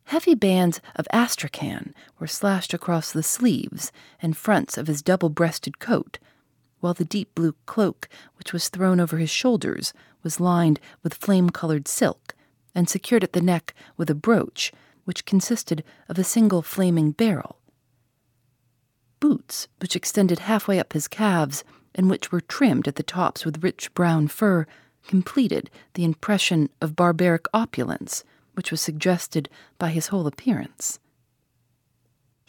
Heavy 0.06 0.34
bands 0.34 0.80
of 0.96 1.06
astrakhan 1.12 1.94
were 2.18 2.26
slashed 2.26 2.74
across 2.74 3.12
the 3.12 3.22
sleeves 3.22 3.92
and 4.20 4.36
fronts 4.36 4.76
of 4.76 4.88
his 4.88 5.02
double 5.02 5.28
breasted 5.28 5.78
coat, 5.78 6.18
while 6.80 6.94
the 6.94 7.04
deep 7.04 7.34
blue 7.34 7.54
cloak 7.66 8.08
which 8.36 8.52
was 8.52 8.68
thrown 8.68 8.98
over 9.00 9.18
his 9.18 9.30
shoulders 9.30 9.92
was 10.22 10.40
lined 10.40 10.80
with 11.02 11.14
flame 11.14 11.50
colored 11.50 11.86
silk 11.86 12.34
and 12.74 12.88
secured 12.88 13.24
at 13.24 13.32
the 13.32 13.40
neck 13.40 13.74
with 13.96 14.10
a 14.10 14.14
brooch 14.14 14.72
which 15.04 15.24
consisted 15.24 15.82
of 16.08 16.18
a 16.18 16.24
single 16.24 16.62
flaming 16.62 17.10
beryl. 17.10 17.56
Boots, 19.18 19.68
which 19.80 19.96
extended 19.96 20.40
halfway 20.40 20.78
up 20.78 20.92
his 20.92 21.08
calves 21.08 21.64
and 21.94 22.08
which 22.08 22.30
were 22.30 22.40
trimmed 22.40 22.86
at 22.86 22.96
the 22.96 23.02
tops 23.02 23.44
with 23.44 23.62
rich 23.62 23.92
brown 23.94 24.28
fur, 24.28 24.66
completed 25.06 25.70
the 25.94 26.04
impression 26.04 26.70
of 26.80 26.96
barbaric 26.96 27.46
opulence 27.52 28.24
which 28.54 28.70
was 28.70 28.80
suggested 28.80 29.48
by 29.78 29.90
his 29.90 30.08
whole 30.08 30.26
appearance. 30.26 30.98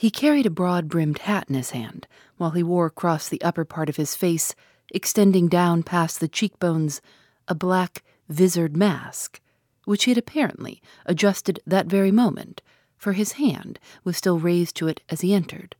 He 0.01 0.09
carried 0.09 0.47
a 0.47 0.49
broad 0.49 0.89
brimmed 0.89 1.19
hat 1.19 1.45
in 1.47 1.53
his 1.53 1.69
hand, 1.69 2.07
while 2.37 2.49
he 2.49 2.63
wore 2.63 2.87
across 2.87 3.29
the 3.29 3.39
upper 3.43 3.63
part 3.63 3.87
of 3.87 3.97
his 3.97 4.15
face, 4.15 4.55
extending 4.89 5.47
down 5.47 5.83
past 5.83 6.19
the 6.19 6.27
cheekbones, 6.27 7.01
a 7.47 7.53
black 7.53 8.03
visored 8.27 8.75
mask, 8.75 9.39
which 9.85 10.05
he 10.05 10.09
had 10.09 10.17
apparently 10.17 10.81
adjusted 11.05 11.59
that 11.67 11.85
very 11.85 12.09
moment, 12.09 12.63
for 12.97 13.13
his 13.13 13.33
hand 13.33 13.77
was 14.03 14.17
still 14.17 14.39
raised 14.39 14.75
to 14.77 14.87
it 14.87 15.01
as 15.07 15.21
he 15.21 15.35
entered. 15.35 15.75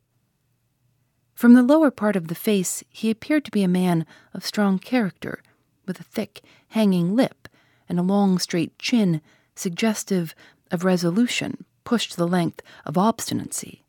From 1.34 1.54
the 1.54 1.62
lower 1.64 1.90
part 1.90 2.14
of 2.14 2.28
the 2.28 2.36
face, 2.36 2.84
he 2.90 3.10
appeared 3.10 3.44
to 3.46 3.50
be 3.50 3.64
a 3.64 3.78
man 3.82 4.06
of 4.32 4.46
strong 4.46 4.78
character, 4.78 5.42
with 5.84 5.98
a 5.98 6.04
thick, 6.04 6.42
hanging 6.68 7.16
lip 7.16 7.48
and 7.88 7.98
a 7.98 8.02
long, 8.02 8.38
straight 8.38 8.78
chin 8.78 9.20
suggestive 9.56 10.32
of 10.70 10.84
resolution 10.84 11.64
pushed 11.82 12.12
to 12.12 12.16
the 12.16 12.28
length 12.28 12.62
of 12.86 12.96
obstinacy. 12.96 13.81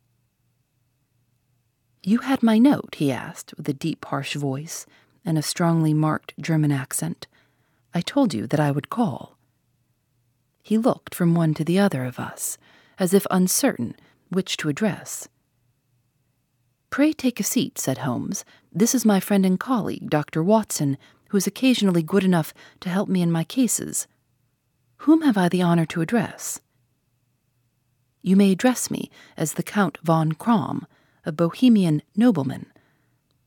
You 2.05 2.19
had 2.19 2.43
my 2.43 2.57
note, 2.57 2.95
he 2.95 3.11
asked, 3.13 3.53
with 3.55 3.67
a 3.69 3.73
deep, 3.73 4.03
harsh 4.03 4.35
voice 4.35 4.85
and 5.23 5.37
a 5.37 5.41
strongly 5.41 5.93
marked 5.93 6.33
German 6.37 6.71
accent. 6.71 7.27
I 7.93 8.01
told 8.01 8.33
you 8.33 8.45
that 8.47 8.59
I 8.59 8.71
would 8.71 8.89
call. 8.89 9.37
He 10.61 10.77
looked 10.77 11.15
from 11.15 11.33
one 11.33 11.53
to 11.53 11.63
the 11.63 11.79
other 11.79 12.03
of 12.03 12.19
us, 12.19 12.57
as 12.99 13.13
if 13.13 13.25
uncertain 13.31 13.95
which 14.29 14.57
to 14.57 14.69
address. 14.69 15.29
Pray 16.89 17.13
take 17.13 17.39
a 17.39 17.43
seat, 17.43 17.79
said 17.79 17.99
Holmes. 17.99 18.43
This 18.71 18.93
is 18.93 19.05
my 19.05 19.19
friend 19.19 19.45
and 19.45 19.59
colleague, 19.59 20.09
Dr. 20.09 20.43
Watson, 20.43 20.97
who 21.29 21.37
is 21.37 21.47
occasionally 21.47 22.03
good 22.03 22.23
enough 22.23 22.53
to 22.81 22.89
help 22.89 23.07
me 23.07 23.21
in 23.21 23.31
my 23.31 23.43
cases. 23.43 24.07
Whom 24.97 25.21
have 25.21 25.37
I 25.37 25.49
the 25.49 25.61
honor 25.61 25.85
to 25.87 26.01
address? 26.01 26.59
You 28.21 28.35
may 28.35 28.51
address 28.51 28.91
me 28.91 29.09
as 29.37 29.53
the 29.53 29.63
Count 29.63 29.97
von 30.03 30.33
Kramm, 30.33 30.85
a 31.25 31.31
Bohemian 31.31 32.01
nobleman. 32.15 32.65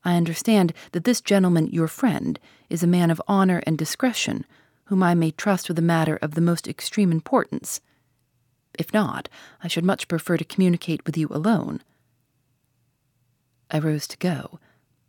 I 0.03 0.15
understand 0.15 0.73
that 0.93 1.03
this 1.03 1.21
gentleman, 1.21 1.67
your 1.67 1.87
friend, 1.87 2.39
is 2.69 2.83
a 2.83 2.87
man 2.87 3.11
of 3.11 3.21
honor 3.27 3.61
and 3.65 3.77
discretion, 3.77 4.45
whom 4.85 5.03
I 5.03 5.13
may 5.13 5.31
trust 5.31 5.67
with 5.67 5.77
a 5.77 5.81
matter 5.81 6.17
of 6.21 6.35
the 6.35 6.41
most 6.41 6.67
extreme 6.67 7.11
importance. 7.11 7.81
If 8.77 8.93
not, 8.93 9.27
I 9.61 9.67
should 9.67 9.83
much 9.83 10.07
prefer 10.07 10.37
to 10.37 10.45
communicate 10.45 11.05
with 11.05 11.17
you 11.17 11.27
alone. 11.31 11.81
I 13.69 13.79
rose 13.79 14.07
to 14.07 14.17
go, 14.17 14.59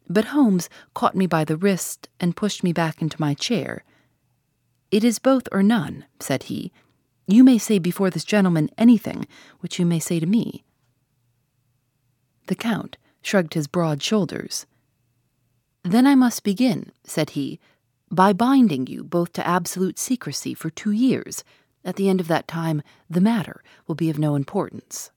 but 0.09 0.27
Holmes 0.27 0.69
caught 0.95 1.15
me 1.15 1.27
by 1.27 1.45
the 1.45 1.57
wrist 1.57 2.09
and 2.19 2.37
pushed 2.37 2.65
me 2.65 2.73
back 2.73 3.01
into 3.01 3.21
my 3.21 3.35
chair. 3.35 3.85
It 4.91 5.05
is 5.05 5.19
both 5.19 5.47
or 5.53 5.63
none, 5.63 6.07
said 6.19 6.45
he. 6.45 6.73
You 7.27 7.45
may 7.45 7.59
say 7.59 7.79
before 7.79 8.11
this 8.11 8.25
gentleman 8.25 8.71
anything 8.79 9.27
which 9.61 9.79
you 9.79 9.85
may 9.85 9.99
say 9.99 10.19
to 10.19 10.27
me. 10.27 10.65
The 12.49 12.55
Count 12.55 12.97
shrugged 13.23 13.55
his 13.55 13.67
broad 13.67 14.03
shoulders. 14.03 14.67
Then 15.85 16.07
I 16.07 16.15
must 16.15 16.43
begin, 16.43 16.93
said 17.05 17.31
he, 17.31 17.61
by 18.11 18.33
binding 18.33 18.87
you 18.87 19.05
both 19.05 19.35
to 19.35 19.47
absolute 19.47 19.99
secrecy 19.99 20.55
for 20.55 20.71
two 20.71 20.91
years. 20.91 21.45
At 21.85 21.97
the 21.97 22.09
end 22.09 22.21
of 22.21 22.29
that 22.29 22.49
time, 22.49 22.83
the 23.09 23.21
matter 23.21 23.63
will 23.87 23.95
be 23.95 24.09
of 24.09 24.19
no 24.19 24.35
importance. 24.35 25.11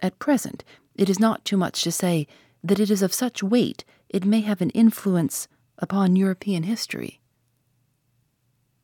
At 0.00 0.18
present, 0.18 0.64
it 0.94 1.10
is 1.10 1.20
not 1.20 1.44
too 1.44 1.58
much 1.58 1.82
to 1.82 1.92
say 1.92 2.26
that 2.64 2.80
it 2.80 2.90
is 2.90 3.02
of 3.02 3.12
such 3.12 3.42
weight 3.42 3.84
it 4.08 4.24
may 4.24 4.40
have 4.40 4.62
an 4.62 4.70
influence 4.70 5.48
upon 5.76 6.16
European 6.16 6.62
history. 6.62 7.20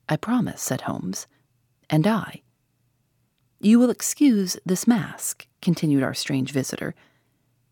I 0.07 0.17
promise, 0.17 0.61
said 0.61 0.83
Holmes, 0.83 1.27
and 1.89 2.07
I. 2.07 2.43
You 3.59 3.79
will 3.79 3.91
excuse 3.91 4.59
this 4.67 4.87
mask, 4.87 5.47
continued 5.63 6.03
our 6.03 6.13
strange 6.13 6.53
visitor. 6.53 6.95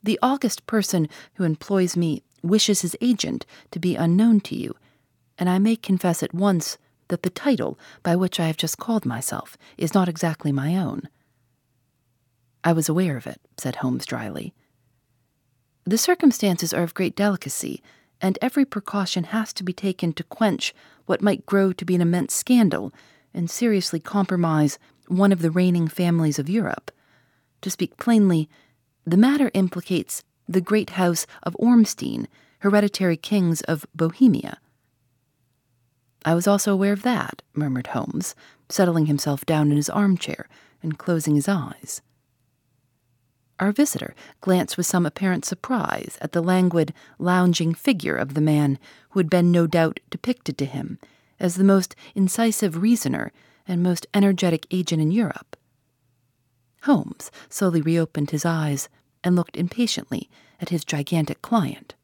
The 0.03 0.19
august 0.23 0.67
person 0.67 1.09
who 1.35 1.45
employs 1.45 1.97
me 1.97 2.23
wishes 2.43 2.83
his 2.83 2.97
agent 3.01 3.47
to 3.71 3.79
be 3.79 3.95
unknown 3.95 4.41
to 4.41 4.57
you, 4.57 4.75
and 5.39 5.49
I 5.49 5.59
may 5.59 5.77
confess 5.77 6.23
at 6.23 6.35
once 6.35 6.79
that 7.09 7.23
the 7.23 7.31
title 7.31 7.79
by 8.03 8.17
which 8.17 8.41
I 8.41 8.47
have 8.47 8.57
just 8.57 8.79
called 8.79 9.07
myself 9.07 9.57
is 9.77 9.95
not 9.95 10.09
exactly 10.09 10.51
my 10.51 10.77
own. 10.77 11.09
I 12.65 12.73
was 12.73 12.89
aware 12.89 13.17
of 13.17 13.27
it, 13.27 13.41
said 13.57 13.77
Holmes 13.77 14.07
dryly. 14.07 14.55
The 15.85 15.99
circumstances 15.99 16.73
are 16.73 16.83
of 16.83 16.95
great 16.95 17.17
delicacy, 17.17 17.83
and 18.21 18.39
every 18.41 18.65
precaution 18.65 19.25
has 19.25 19.53
to 19.55 19.65
be 19.65 19.73
taken 19.73 20.13
to 20.13 20.25
quench 20.25 20.73
what 21.07 21.23
might 21.23 21.45
grow 21.45 21.73
to 21.73 21.85
be 21.85 21.97
an 21.97 22.01
immense 22.01 22.35
scandal 22.35 22.93
and 23.35 23.51
seriously 23.51 23.99
compromise 23.99 24.79
one 25.09 25.33
of 25.33 25.43
the 25.43 25.51
reigning 25.51 25.89
families 25.89 26.39
of 26.39 26.49
Europe. 26.49 26.93
To 27.63 27.71
speak 27.71 27.97
plainly, 27.97 28.49
the 29.07 29.17
matter 29.17 29.51
implicates 29.55 30.23
the 30.49 30.61
great 30.61 30.91
house 30.91 31.27
of 31.43 31.57
Ormstein, 31.59 32.29
hereditary 32.61 33.17
kings 33.17 33.61
of 33.63 33.87
Bohemia. 33.95 34.59
I 36.25 36.35
was 36.35 36.47
also 36.47 36.73
aware 36.73 36.93
of 36.93 37.03
that, 37.03 37.43
murmured 37.53 37.89
Holmes, 37.89 38.35
settling 38.69 39.07
himself 39.07 39.45
down 39.45 39.71
in 39.71 39.77
his 39.77 39.91
armchair 39.91 40.49
and 40.83 40.99
closing 40.99 41.35
his 41.35 41.49
eyes. 41.49 42.01
Our 43.59 43.73
visitor 43.73 44.15
glanced 44.41 44.77
with 44.77 44.87
some 44.87 45.07
apparent 45.07 45.45
surprise 45.45 46.19
at 46.21 46.33
the 46.33 46.43
languid, 46.43 46.93
lounging 47.19 47.75
figure 47.75 48.17
of 48.17 48.35
the 48.35 48.41
man 48.41 48.79
who 49.11 49.21
had 49.21 49.31
been 49.31 49.53
no 49.53 49.67
doubt 49.67 50.01
depicted 50.11 50.59
to 50.59 50.65
him 50.65 50.99
as 51.39 51.57
the 51.57 51.65
most 51.65 51.95
incisive 52.15 52.81
reasoner 52.81 53.33
and 53.67 53.83
most 53.83 54.07
energetic 54.15 54.67
agent 54.71 55.03
in 55.03 55.11
Europe. 55.11 55.57
Holmes 56.83 57.31
slowly 57.49 57.81
reopened 57.81 58.31
his 58.31 58.45
eyes 58.45 58.89
and 59.23 59.37
looked 59.37 59.57
impatiently 59.57 60.29
at 60.61 60.71
his 60.71 60.85
gigantic 60.85 61.43
client. 61.43 61.95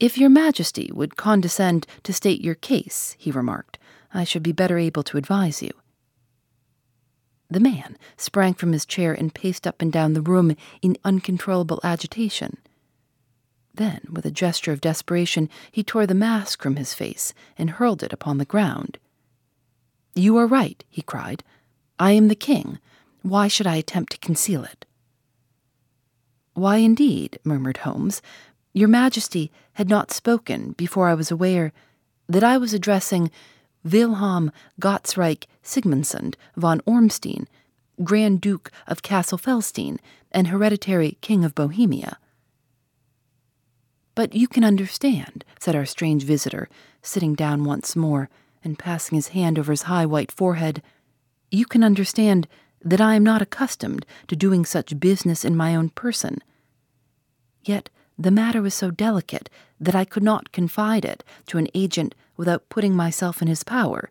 If 0.00 0.18
your 0.18 0.30
majesty 0.30 0.90
would 0.92 1.16
condescend 1.16 1.86
to 2.02 2.12
state 2.12 2.40
your 2.40 2.54
case, 2.54 3.14
he 3.18 3.30
remarked, 3.30 3.78
I 4.12 4.24
should 4.24 4.42
be 4.42 4.52
better 4.52 4.78
able 4.78 5.02
to 5.04 5.16
advise 5.16 5.62
you. 5.62 5.70
The 7.50 7.60
man 7.60 7.98
sprang 8.16 8.54
from 8.54 8.72
his 8.72 8.86
chair 8.86 9.12
and 9.12 9.34
paced 9.34 9.66
up 9.66 9.82
and 9.82 9.92
down 9.92 10.14
the 10.14 10.22
room 10.22 10.56
in 10.80 10.96
uncontrollable 11.04 11.80
agitation. 11.84 12.56
Then, 13.74 14.00
with 14.10 14.24
a 14.24 14.30
gesture 14.30 14.72
of 14.72 14.80
desperation, 14.80 15.50
he 15.70 15.82
tore 15.82 16.06
the 16.06 16.14
mask 16.14 16.62
from 16.62 16.76
his 16.76 16.94
face 16.94 17.34
and 17.58 17.70
hurled 17.70 18.02
it 18.02 18.12
upon 18.12 18.38
the 18.38 18.44
ground. 18.44 18.98
You 20.14 20.36
are 20.38 20.46
right, 20.46 20.82
he 20.88 21.02
cried. 21.02 21.44
I 21.98 22.12
am 22.12 22.28
the 22.28 22.34
king. 22.34 22.78
Why 23.22 23.48
should 23.48 23.66
I 23.66 23.76
attempt 23.76 24.12
to 24.12 24.18
conceal 24.18 24.64
it? 24.64 24.84
Why, 26.54 26.76
indeed, 26.78 27.38
murmured 27.44 27.78
Holmes. 27.78 28.20
Your 28.74 28.88
Majesty 28.88 29.50
had 29.74 29.88
not 29.88 30.10
spoken 30.10 30.72
before 30.72 31.08
I 31.08 31.14
was 31.14 31.30
aware 31.30 31.72
that 32.28 32.44
I 32.44 32.58
was 32.58 32.74
addressing 32.74 33.30
Wilhelm 33.84 34.52
Gottsreich 34.80 35.44
Sigismond 35.62 36.36
von 36.56 36.80
Ormstein, 36.86 37.46
Grand 38.02 38.40
Duke 38.40 38.70
of 38.86 39.02
Cassel 39.02 39.38
Felstein 39.38 39.98
and 40.30 40.48
hereditary 40.48 41.18
King 41.20 41.44
of 41.44 41.54
Bohemia. 41.54 42.18
But 44.14 44.34
you 44.34 44.48
can 44.48 44.64
understand, 44.64 45.44
said 45.58 45.74
our 45.74 45.86
strange 45.86 46.24
visitor, 46.24 46.68
sitting 47.02 47.34
down 47.34 47.64
once 47.64 47.96
more 47.96 48.28
and 48.64 48.78
passing 48.78 49.16
his 49.16 49.28
hand 49.28 49.58
over 49.58 49.72
his 49.72 49.82
high 49.82 50.06
white 50.06 50.30
forehead. 50.30 50.82
You 51.50 51.64
can 51.66 51.82
understand 51.82 52.46
that 52.84 53.00
I 53.00 53.14
am 53.14 53.24
not 53.24 53.42
accustomed 53.42 54.04
to 54.28 54.36
doing 54.36 54.64
such 54.64 54.98
business 54.98 55.44
in 55.44 55.56
my 55.56 55.74
own 55.74 55.90
person. 55.90 56.38
Yet 57.64 57.90
the 58.18 58.30
matter 58.30 58.60
was 58.62 58.74
so 58.74 58.90
delicate 58.90 59.48
that 59.80 59.94
I 59.94 60.04
could 60.04 60.22
not 60.22 60.52
confide 60.52 61.04
it 61.04 61.24
to 61.46 61.58
an 61.58 61.68
agent 61.74 62.14
without 62.36 62.68
putting 62.68 62.94
myself 62.94 63.40
in 63.40 63.48
his 63.48 63.64
power. 63.64 64.10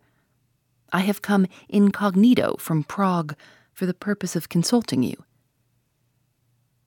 I 0.91 1.01
have 1.01 1.21
come 1.21 1.47
incognito 1.69 2.55
from 2.59 2.83
Prague 2.83 3.35
for 3.73 3.85
the 3.85 3.93
purpose 3.93 4.35
of 4.35 4.49
consulting 4.49 5.03
you. 5.03 5.23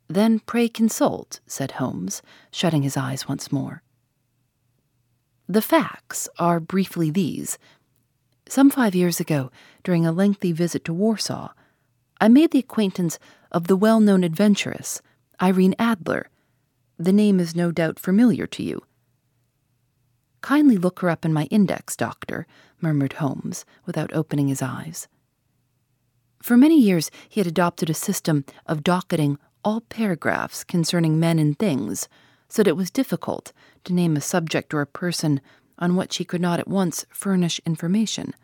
Then 0.08 0.38
pray 0.40 0.68
consult, 0.68 1.40
said 1.46 1.72
Holmes, 1.72 2.20
shutting 2.50 2.82
his 2.82 2.96
eyes 2.96 3.26
once 3.26 3.50
more. 3.50 3.82
The 5.48 5.62
facts 5.62 6.28
are 6.38 6.60
briefly 6.60 7.10
these. 7.10 7.58
Some 8.48 8.70
five 8.70 8.94
years 8.94 9.20
ago, 9.20 9.50
during 9.82 10.04
a 10.04 10.12
lengthy 10.12 10.52
visit 10.52 10.84
to 10.84 10.92
Warsaw, 10.92 11.52
I 12.20 12.28
made 12.28 12.50
the 12.50 12.58
acquaintance 12.58 13.18
of 13.50 13.66
the 13.66 13.76
well 13.76 14.00
known 14.00 14.24
adventuress, 14.24 15.02
Irene 15.40 15.74
Adler. 15.78 16.28
The 16.98 17.12
name 17.12 17.40
is 17.40 17.56
no 17.56 17.72
doubt 17.72 17.98
familiar 17.98 18.46
to 18.46 18.62
you. 18.62 18.82
Kindly 20.40 20.76
look 20.76 21.00
her 21.00 21.10
up 21.10 21.24
in 21.24 21.32
my 21.32 21.44
index, 21.44 21.96
doctor, 21.96 22.46
murmured 22.80 23.14
Holmes, 23.14 23.64
without 23.86 24.12
opening 24.12 24.48
his 24.48 24.62
eyes. 24.62 25.08
For 26.42 26.56
many 26.56 26.78
years 26.78 27.10
he 27.28 27.40
had 27.40 27.46
adopted 27.46 27.88
a 27.88 27.94
system 27.94 28.44
of 28.66 28.84
docketing 28.84 29.38
all 29.64 29.80
paragraphs 29.80 30.62
concerning 30.62 31.18
men 31.18 31.38
and 31.38 31.58
things, 31.58 32.08
so 32.48 32.62
that 32.62 32.68
it 32.68 32.76
was 32.76 32.90
difficult 32.90 33.52
to 33.84 33.94
name 33.94 34.16
a 34.16 34.20
subject 34.20 34.74
or 34.74 34.82
a 34.82 34.86
person 34.86 35.40
on 35.78 35.96
which 35.96 36.16
he 36.16 36.24
could 36.24 36.40
not 36.40 36.60
at 36.60 36.68
once 36.68 37.06
furnish 37.08 37.60
information. 37.64 38.34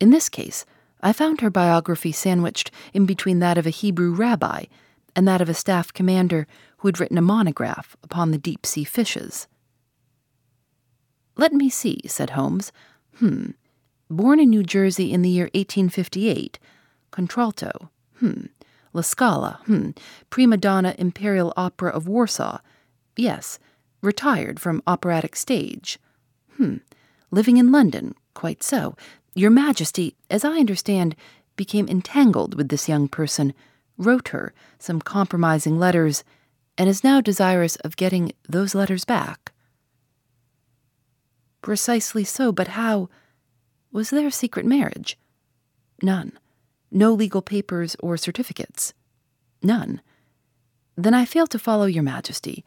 In 0.00 0.10
this 0.10 0.28
case, 0.28 0.66
I 1.04 1.12
found 1.12 1.42
her 1.42 1.50
biography 1.50 2.12
sandwiched 2.12 2.70
in 2.94 3.04
between 3.04 3.38
that 3.40 3.58
of 3.58 3.66
a 3.66 3.70
Hebrew 3.70 4.14
rabbi 4.14 4.64
and 5.14 5.28
that 5.28 5.42
of 5.42 5.50
a 5.50 5.54
staff 5.54 5.92
commander 5.92 6.46
who 6.78 6.88
had 6.88 6.98
written 6.98 7.18
a 7.18 7.22
monograph 7.22 7.94
upon 8.02 8.30
the 8.30 8.38
deep 8.38 8.64
sea 8.64 8.84
fishes. 8.84 9.46
Let 11.36 11.52
me 11.52 11.68
see, 11.68 12.00
said 12.06 12.30
Holmes. 12.30 12.72
Hmm. 13.16 13.50
Born 14.08 14.40
in 14.40 14.48
New 14.48 14.62
Jersey 14.62 15.12
in 15.12 15.20
the 15.20 15.28
year 15.28 15.50
1858. 15.54 16.58
Contralto. 17.10 17.90
Hmm. 18.20 18.46
La 18.94 19.02
Scala. 19.02 19.60
Hmm. 19.66 19.90
Prima 20.30 20.56
donna 20.56 20.94
Imperial 20.96 21.52
Opera 21.54 21.90
of 21.90 22.08
Warsaw. 22.08 22.58
Yes. 23.14 23.58
Retired 24.00 24.58
from 24.58 24.82
operatic 24.86 25.36
stage. 25.36 25.98
Hmm. 26.56 26.76
Living 27.30 27.58
in 27.58 27.70
London. 27.70 28.14
Quite 28.32 28.62
so. 28.62 28.96
Your 29.34 29.50
Majesty, 29.50 30.14
as 30.30 30.44
I 30.44 30.58
understand, 30.58 31.16
became 31.56 31.88
entangled 31.88 32.54
with 32.54 32.68
this 32.68 32.88
young 32.88 33.08
person, 33.08 33.52
wrote 33.98 34.28
her 34.28 34.54
some 34.78 35.00
compromising 35.00 35.78
letters, 35.78 36.22
and 36.78 36.88
is 36.88 37.04
now 37.04 37.20
desirous 37.20 37.76
of 37.76 37.96
getting 37.96 38.32
those 38.48 38.74
letters 38.74 39.04
back. 39.04 39.52
Precisely 41.62 42.24
so, 42.24 42.52
but 42.52 42.68
how? 42.68 43.08
Was 43.92 44.10
there 44.10 44.26
a 44.26 44.32
secret 44.32 44.66
marriage? 44.66 45.18
None. 46.02 46.32
No 46.90 47.12
legal 47.12 47.42
papers 47.42 47.96
or 48.00 48.16
certificates? 48.16 48.92
None. 49.62 50.00
Then 50.96 51.14
I 51.14 51.24
fail 51.24 51.46
to 51.48 51.58
follow 51.58 51.86
your 51.86 52.02
majesty. 52.02 52.64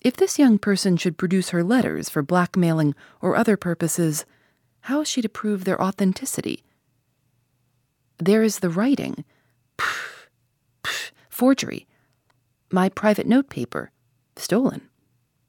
If 0.00 0.16
this 0.16 0.38
young 0.38 0.58
person 0.58 0.96
should 0.96 1.18
produce 1.18 1.50
her 1.50 1.62
letters 1.62 2.08
for 2.08 2.22
blackmailing 2.22 2.94
or 3.20 3.36
other 3.36 3.56
purposes, 3.56 4.24
how 4.82 5.00
is 5.00 5.08
she 5.08 5.22
to 5.22 5.28
prove 5.28 5.64
their 5.64 5.80
authenticity? 5.80 6.64
There 8.18 8.42
is 8.42 8.58
the 8.58 8.70
writing. 8.70 9.24
Pff, 9.78 10.26
pff, 10.84 11.10
forgery. 11.28 11.86
My 12.70 12.88
private 12.88 13.26
notepaper. 13.26 13.90
Stolen. 14.36 14.88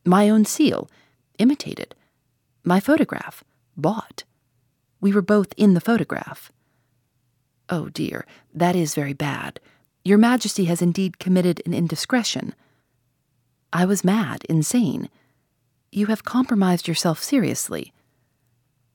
My 0.05 0.29
own 0.29 0.45
seal. 0.45 0.89
Imitated. 1.37 1.95
My 2.63 2.79
photograph. 2.79 3.43
Bought. 3.75 4.23
We 4.99 5.11
were 5.11 5.21
both 5.21 5.53
in 5.57 5.73
the 5.73 5.81
photograph. 5.81 6.51
Oh 7.69 7.89
dear, 7.89 8.25
that 8.53 8.75
is 8.75 8.95
very 8.95 9.13
bad. 9.13 9.59
Your 10.03 10.17
Majesty 10.17 10.65
has 10.65 10.81
indeed 10.81 11.19
committed 11.19 11.61
an 11.65 11.73
indiscretion. 11.73 12.53
I 13.71 13.85
was 13.85 14.03
mad, 14.03 14.43
insane. 14.49 15.09
You 15.91 16.07
have 16.07 16.23
compromised 16.23 16.87
yourself 16.87 17.23
seriously. 17.23 17.93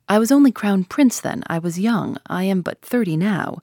I 0.08 0.18
was 0.18 0.30
only 0.30 0.52
crown 0.52 0.84
prince 0.84 1.20
then. 1.20 1.42
I 1.48 1.58
was 1.58 1.80
young. 1.80 2.18
I 2.26 2.44
am 2.44 2.62
but 2.62 2.80
thirty 2.80 3.16
now. 3.16 3.58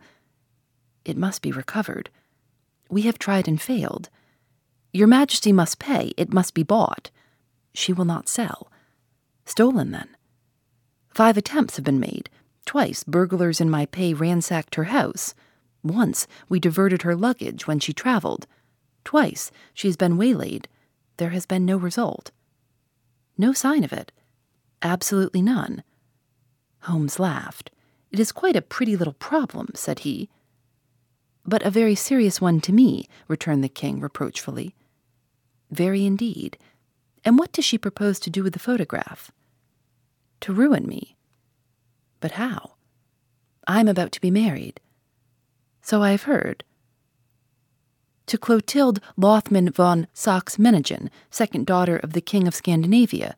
It 1.06 1.18
must 1.18 1.42
be 1.42 1.52
recovered. 1.52 2.10
We 2.90 3.04
have 3.04 3.18
tried 3.18 3.48
and 3.48 3.62
failed. 3.62 4.10
Your 4.92 5.08
Majesty 5.08 5.52
must 5.52 5.80
pay. 5.80 6.14
It 6.18 6.34
must 6.34 6.54
be 6.54 6.64
bought. 6.64 7.12
She 7.74 7.94
will 7.94 8.06
not 8.06 8.28
sell. 8.28 8.72
Stolen, 9.46 9.92
then. 9.92 10.10
Five 11.10 11.38
attempts 11.38 11.78
have 11.78 11.86
been 11.86 12.00
made. 12.00 12.30
Twice, 12.66 13.04
burglars 13.04 13.60
in 13.62 13.70
my 13.70 13.86
pay 13.86 14.14
ransacked 14.14 14.76
her 14.76 14.86
house. 14.86 15.34
Once, 15.82 16.28
we 16.50 16.60
diverted 16.60 17.02
her 17.02 17.16
luggage 17.16 17.68
when 17.68 17.80
she 17.80 17.94
traveled. 17.94 18.48
Twice, 19.04 19.52
she 19.74 19.88
has 19.88 19.98
been 19.98 20.18
waylaid. 20.18 20.68
There 21.18 21.32
has 21.32 21.46
been 21.46 21.66
no 21.66 21.78
result. 21.78 22.32
No 23.38 23.54
sign 23.54 23.84
of 23.84 23.94
it. 23.94 24.12
Absolutely 24.82 25.42
none. 25.42 25.84
Holmes 26.84 27.20
laughed. 27.20 27.72
It 28.12 28.20
is 28.20 28.32
quite 28.32 28.56
a 28.56 28.62
pretty 28.62 28.96
little 28.96 29.14
problem, 29.14 29.70
said 29.74 30.00
he. 30.00 30.30
But 31.46 31.64
a 31.64 31.72
very 31.72 31.96
serious 31.96 32.40
one 32.40 32.62
to 32.62 32.72
me, 32.72 33.08
returned 33.28 33.64
the 33.64 33.70
king 33.70 34.00
reproachfully. 34.00 34.76
Very 35.72 36.06
indeed. 36.06 36.58
And 37.26 37.40
what 37.40 37.52
does 37.52 37.66
she 37.66 37.78
propose 37.78 38.20
to 38.20 38.30
do 38.30 38.44
with 38.44 38.54
the 38.54 38.60
photograph? 38.60 39.32
To 40.42 40.54
ruin 40.54 40.86
me. 40.86 41.16
But 42.20 42.32
how? 42.32 42.74
I'm 43.68 43.88
about 43.88 44.12
to 44.14 44.22
be 44.22 44.32
married. 44.32 44.80
So 45.82 46.02
I 46.02 46.12
have 46.12 46.24
heard. 46.24 46.64
To 48.28 48.38
Clotilde 48.38 49.02
Lothman 49.18 49.70
von 49.70 50.08
Saxe 50.14 50.58
Meningen, 50.58 51.10
second 51.30 51.66
daughter 51.66 51.98
of 51.98 52.14
the 52.14 52.22
King 52.22 52.48
of 52.48 52.56
Scandinavia. 52.56 53.36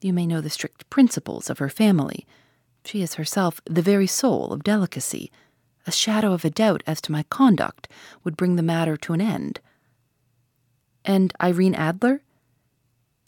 You 0.00 0.12
may 0.12 0.26
know 0.26 0.40
the 0.40 0.50
strict 0.50 0.88
principles 0.90 1.48
of 1.48 1.58
her 1.58 1.68
family. 1.68 2.26
She 2.84 3.02
is 3.02 3.14
herself 3.14 3.60
the 3.64 3.82
very 3.82 4.06
soul 4.06 4.52
of 4.52 4.62
delicacy. 4.62 5.32
A 5.86 5.92
shadow 5.92 6.32
of 6.32 6.44
a 6.44 6.50
doubt 6.50 6.82
as 6.86 7.00
to 7.02 7.12
my 7.12 7.24
conduct 7.24 7.88
would 8.22 8.36
bring 8.36 8.56
the 8.56 8.62
matter 8.62 8.96
to 8.98 9.12
an 9.12 9.20
end. 9.20 9.60
And 11.04 11.32
Irene 11.40 11.74
Adler? 11.74 12.22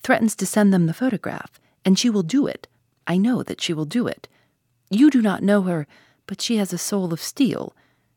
Threatens 0.02 0.36
to 0.36 0.46
send 0.46 0.72
them 0.72 0.86
the 0.86 0.94
photograph, 0.94 1.60
and 1.84 1.98
she 1.98 2.08
will 2.08 2.22
do 2.22 2.46
it. 2.46 2.68
I 3.06 3.16
know 3.16 3.42
that 3.42 3.60
she 3.60 3.72
will 3.72 3.84
do 3.84 4.06
it. 4.06 4.28
You 4.90 5.10
do 5.10 5.20
not 5.20 5.42
know 5.42 5.62
her, 5.62 5.86
but 6.26 6.40
she 6.40 6.56
has 6.56 6.72
a 6.72 6.78
soul 6.78 7.12
of 7.12 7.20
steel. 7.20 7.74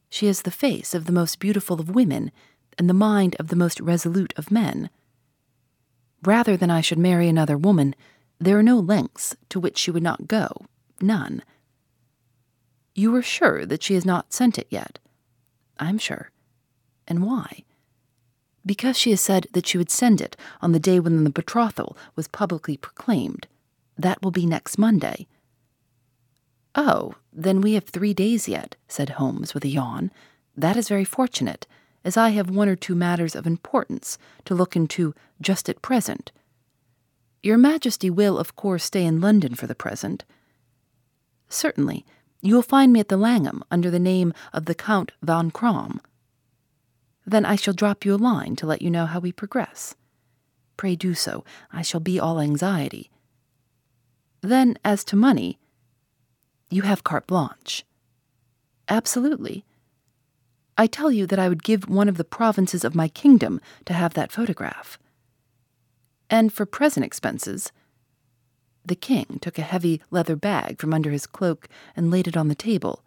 She 0.10 0.28
has 0.28 0.42
the 0.42 0.52
face 0.52 0.94
of 0.94 1.06
the 1.06 1.12
most 1.12 1.40
beautiful 1.40 1.80
of 1.80 1.90
women, 1.96 2.32
and 2.78 2.90
the 2.90 2.94
mind 2.94 3.36
of 3.40 3.50
the 3.50 3.56
most 3.56 3.80
resolute 3.82 4.34
of 4.38 4.52
men. 4.52 4.90
Rather 6.24 6.56
than 6.56 6.72
I 6.72 6.82
should 6.82 6.98
marry 6.98 7.28
another 7.28 7.58
woman, 7.58 7.96
there 8.40 8.58
are 8.58 8.64
no 8.64 8.80
lengths 8.80 9.36
to 9.50 9.60
which 9.60 9.78
she 9.78 9.92
would 9.92 10.04
not 10.04 10.28
go, 10.28 10.66
none. 11.02 11.44
You 12.96 13.16
are 13.16 13.22
sure 13.22 13.66
that 13.66 13.84
she 13.84 13.94
has 13.94 14.06
not 14.06 14.34
sent 14.34 14.58
it 14.58 14.68
yet? 14.70 15.00
I'm 15.80 15.98
sure. 15.98 16.32
And 17.08 17.26
why? 17.26 17.64
Because 18.66 18.98
she 18.98 19.12
has 19.12 19.22
said 19.22 19.48
that 19.54 19.66
she 19.66 19.78
would 19.78 19.90
send 19.90 20.22
it 20.22 20.36
on 20.62 20.74
the 20.74 20.80
day 20.80 21.00
when 21.00 21.24
the 21.24 21.30
betrothal 21.30 21.98
was 22.16 22.28
publicly 22.28 22.78
proclaimed. 22.78 23.48
That 23.98 24.22
will 24.22 24.32
be 24.32 24.46
next 24.46 24.78
Monday. 24.78 25.28
Oh, 26.76 27.16
then 27.34 27.62
we 27.62 27.74
have 27.74 27.86
three 27.86 28.14
days 28.14 28.48
yet, 28.48 28.76
said 28.88 29.12
Holmes 29.12 29.54
with 29.54 29.64
a 29.64 29.70
yawn. 29.70 30.12
That 30.56 30.78
is 30.78 30.90
very 30.90 31.06
fortunate, 31.06 31.66
as 32.04 32.18
I 32.18 32.30
have 32.30 32.50
one 32.50 32.70
or 32.70 32.76
two 32.76 32.96
matters 32.96 33.36
of 33.36 33.48
importance 33.48 34.18
to 34.46 34.54
look 34.54 34.76
into 34.76 35.16
just 35.42 35.68
at 35.70 35.82
present. 35.82 36.32
Your 37.42 37.58
Majesty 37.58 38.10
will, 38.10 38.38
of 38.38 38.56
course, 38.56 38.84
stay 38.84 39.06
in 39.06 39.22
London 39.22 39.56
for 39.56 39.68
the 39.68 39.76
present. 39.76 40.26
Certainly. 41.50 42.06
You 42.42 42.56
will 42.56 42.62
find 42.62 42.94
me 42.94 43.00
at 43.00 43.10
the 43.10 43.18
Langham 43.18 43.64
under 43.70 43.92
the 43.92 44.00
name 44.00 44.34
of 44.54 44.66
the 44.66 44.76
Count 44.76 45.12
von 45.22 45.52
Kramm. 45.52 46.00
Then 47.26 47.46
I 47.46 47.56
shall 47.56 47.74
drop 47.74 48.06
you 48.06 48.16
a 48.16 48.18
line 48.18 48.56
to 48.58 48.66
let 48.66 48.82
you 48.82 48.90
know 48.90 49.06
how 49.06 49.20
we 49.20 49.32
progress. 49.32 49.96
Pray 50.78 50.96
do 50.96 51.14
so. 51.14 51.44
I 51.74 51.82
shall 51.82 52.00
be 52.00 52.20
all 52.20 52.40
anxiety. 52.40 53.12
Then, 54.42 54.78
as 54.86 55.04
to 55.06 55.18
money, 55.18 55.60
you 56.70 56.84
have 56.84 57.04
carte 57.04 57.28
blanche. 57.28 57.84
Absolutely. 58.88 59.66
I 60.78 60.88
tell 60.88 61.12
you 61.12 61.28
that 61.28 61.40
I 61.40 61.50
would 61.50 61.64
give 61.64 61.90
one 61.90 62.08
of 62.08 62.16
the 62.16 62.24
provinces 62.24 62.86
of 62.86 62.96
my 62.96 63.10
kingdom 63.10 63.60
to 63.86 63.94
have 63.94 64.14
that 64.14 64.32
photograph. 64.32 64.98
And 66.30 66.54
for 66.54 66.66
present 66.66 67.06
expenses, 67.06 67.74
the 68.86 68.96
king 68.96 69.40
took 69.42 69.58
a 69.58 69.64
heavy 69.64 70.02
leather 70.10 70.36
bag 70.36 70.80
from 70.80 70.94
under 70.94 71.12
his 71.12 71.28
cloak 71.28 71.68
and 71.96 72.12
laid 72.12 72.28
it 72.28 72.38
on 72.38 72.48
the 72.48 72.56
table. 72.56 73.04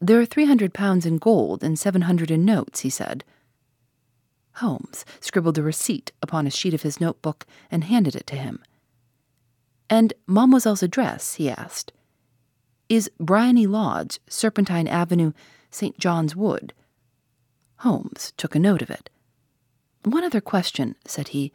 There 0.00 0.20
are 0.20 0.26
three 0.26 0.46
hundred 0.46 0.72
pounds 0.72 1.04
in 1.04 1.18
gold 1.18 1.62
and 1.62 1.78
seven 1.78 2.02
hundred 2.02 2.30
in 2.30 2.44
notes, 2.44 2.80
he 2.80 2.90
said. 2.90 3.24
Holmes 4.54 5.04
scribbled 5.20 5.58
a 5.58 5.62
receipt 5.62 6.12
upon 6.22 6.46
a 6.46 6.50
sheet 6.50 6.74
of 6.74 6.82
his 6.82 7.00
notebook 7.00 7.46
and 7.70 7.84
handed 7.84 8.14
it 8.14 8.26
to 8.28 8.36
him. 8.36 8.62
And 9.88 10.12
Mademoiselle's 10.26 10.82
address, 10.82 11.34
he 11.34 11.50
asked 11.50 11.92
is 12.90 13.08
Briony 13.20 13.68
Lodge, 13.68 14.18
Serpentine 14.28 14.88
Avenue, 14.88 15.32
St. 15.70 15.96
John's 15.96 16.34
Wood. 16.34 16.74
Holmes 17.78 18.32
took 18.36 18.56
a 18.56 18.58
note 18.58 18.82
of 18.82 18.90
it. 18.90 19.08
One 20.02 20.24
other 20.24 20.40
question, 20.40 20.96
said 21.06 21.28
he. 21.28 21.52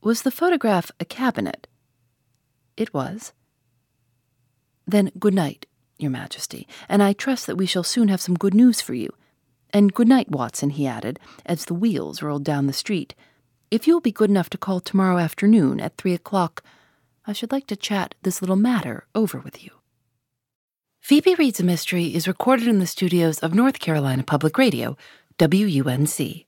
Was 0.00 0.22
the 0.22 0.30
photograph 0.30 0.90
a 0.98 1.04
cabinet? 1.04 1.66
It 2.76 2.92
was. 2.92 3.32
Then 4.86 5.10
good 5.18 5.34
night, 5.34 5.66
Your 5.98 6.10
Majesty, 6.10 6.68
and 6.88 7.02
I 7.02 7.12
trust 7.12 7.46
that 7.46 7.56
we 7.56 7.66
shall 7.66 7.84
soon 7.84 8.08
have 8.08 8.20
some 8.20 8.34
good 8.34 8.54
news 8.54 8.80
for 8.80 8.94
you. 8.94 9.10
And 9.72 9.94
good 9.94 10.08
night, 10.08 10.30
Watson, 10.30 10.70
he 10.70 10.86
added, 10.86 11.18
as 11.46 11.64
the 11.64 11.74
wheels 11.74 12.22
rolled 12.22 12.44
down 12.44 12.66
the 12.66 12.72
street. 12.72 13.14
If 13.70 13.86
you 13.86 13.94
will 13.94 14.00
be 14.00 14.12
good 14.12 14.30
enough 14.30 14.50
to 14.50 14.58
call 14.58 14.80
tomorrow 14.80 15.18
afternoon 15.18 15.80
at 15.80 15.96
three 15.96 16.14
o'clock, 16.14 16.62
I 17.26 17.32
should 17.32 17.50
like 17.50 17.66
to 17.68 17.76
chat 17.76 18.14
this 18.22 18.40
little 18.40 18.56
matter 18.56 19.06
over 19.14 19.38
with 19.38 19.64
you. 19.64 19.70
Phoebe 21.00 21.34
Reads 21.34 21.60
a 21.60 21.64
Mystery 21.64 22.14
is 22.14 22.28
recorded 22.28 22.68
in 22.68 22.78
the 22.78 22.86
studios 22.86 23.38
of 23.40 23.54
North 23.54 23.78
Carolina 23.78 24.22
Public 24.22 24.56
Radio, 24.56 24.96
WUNC. 25.38 26.46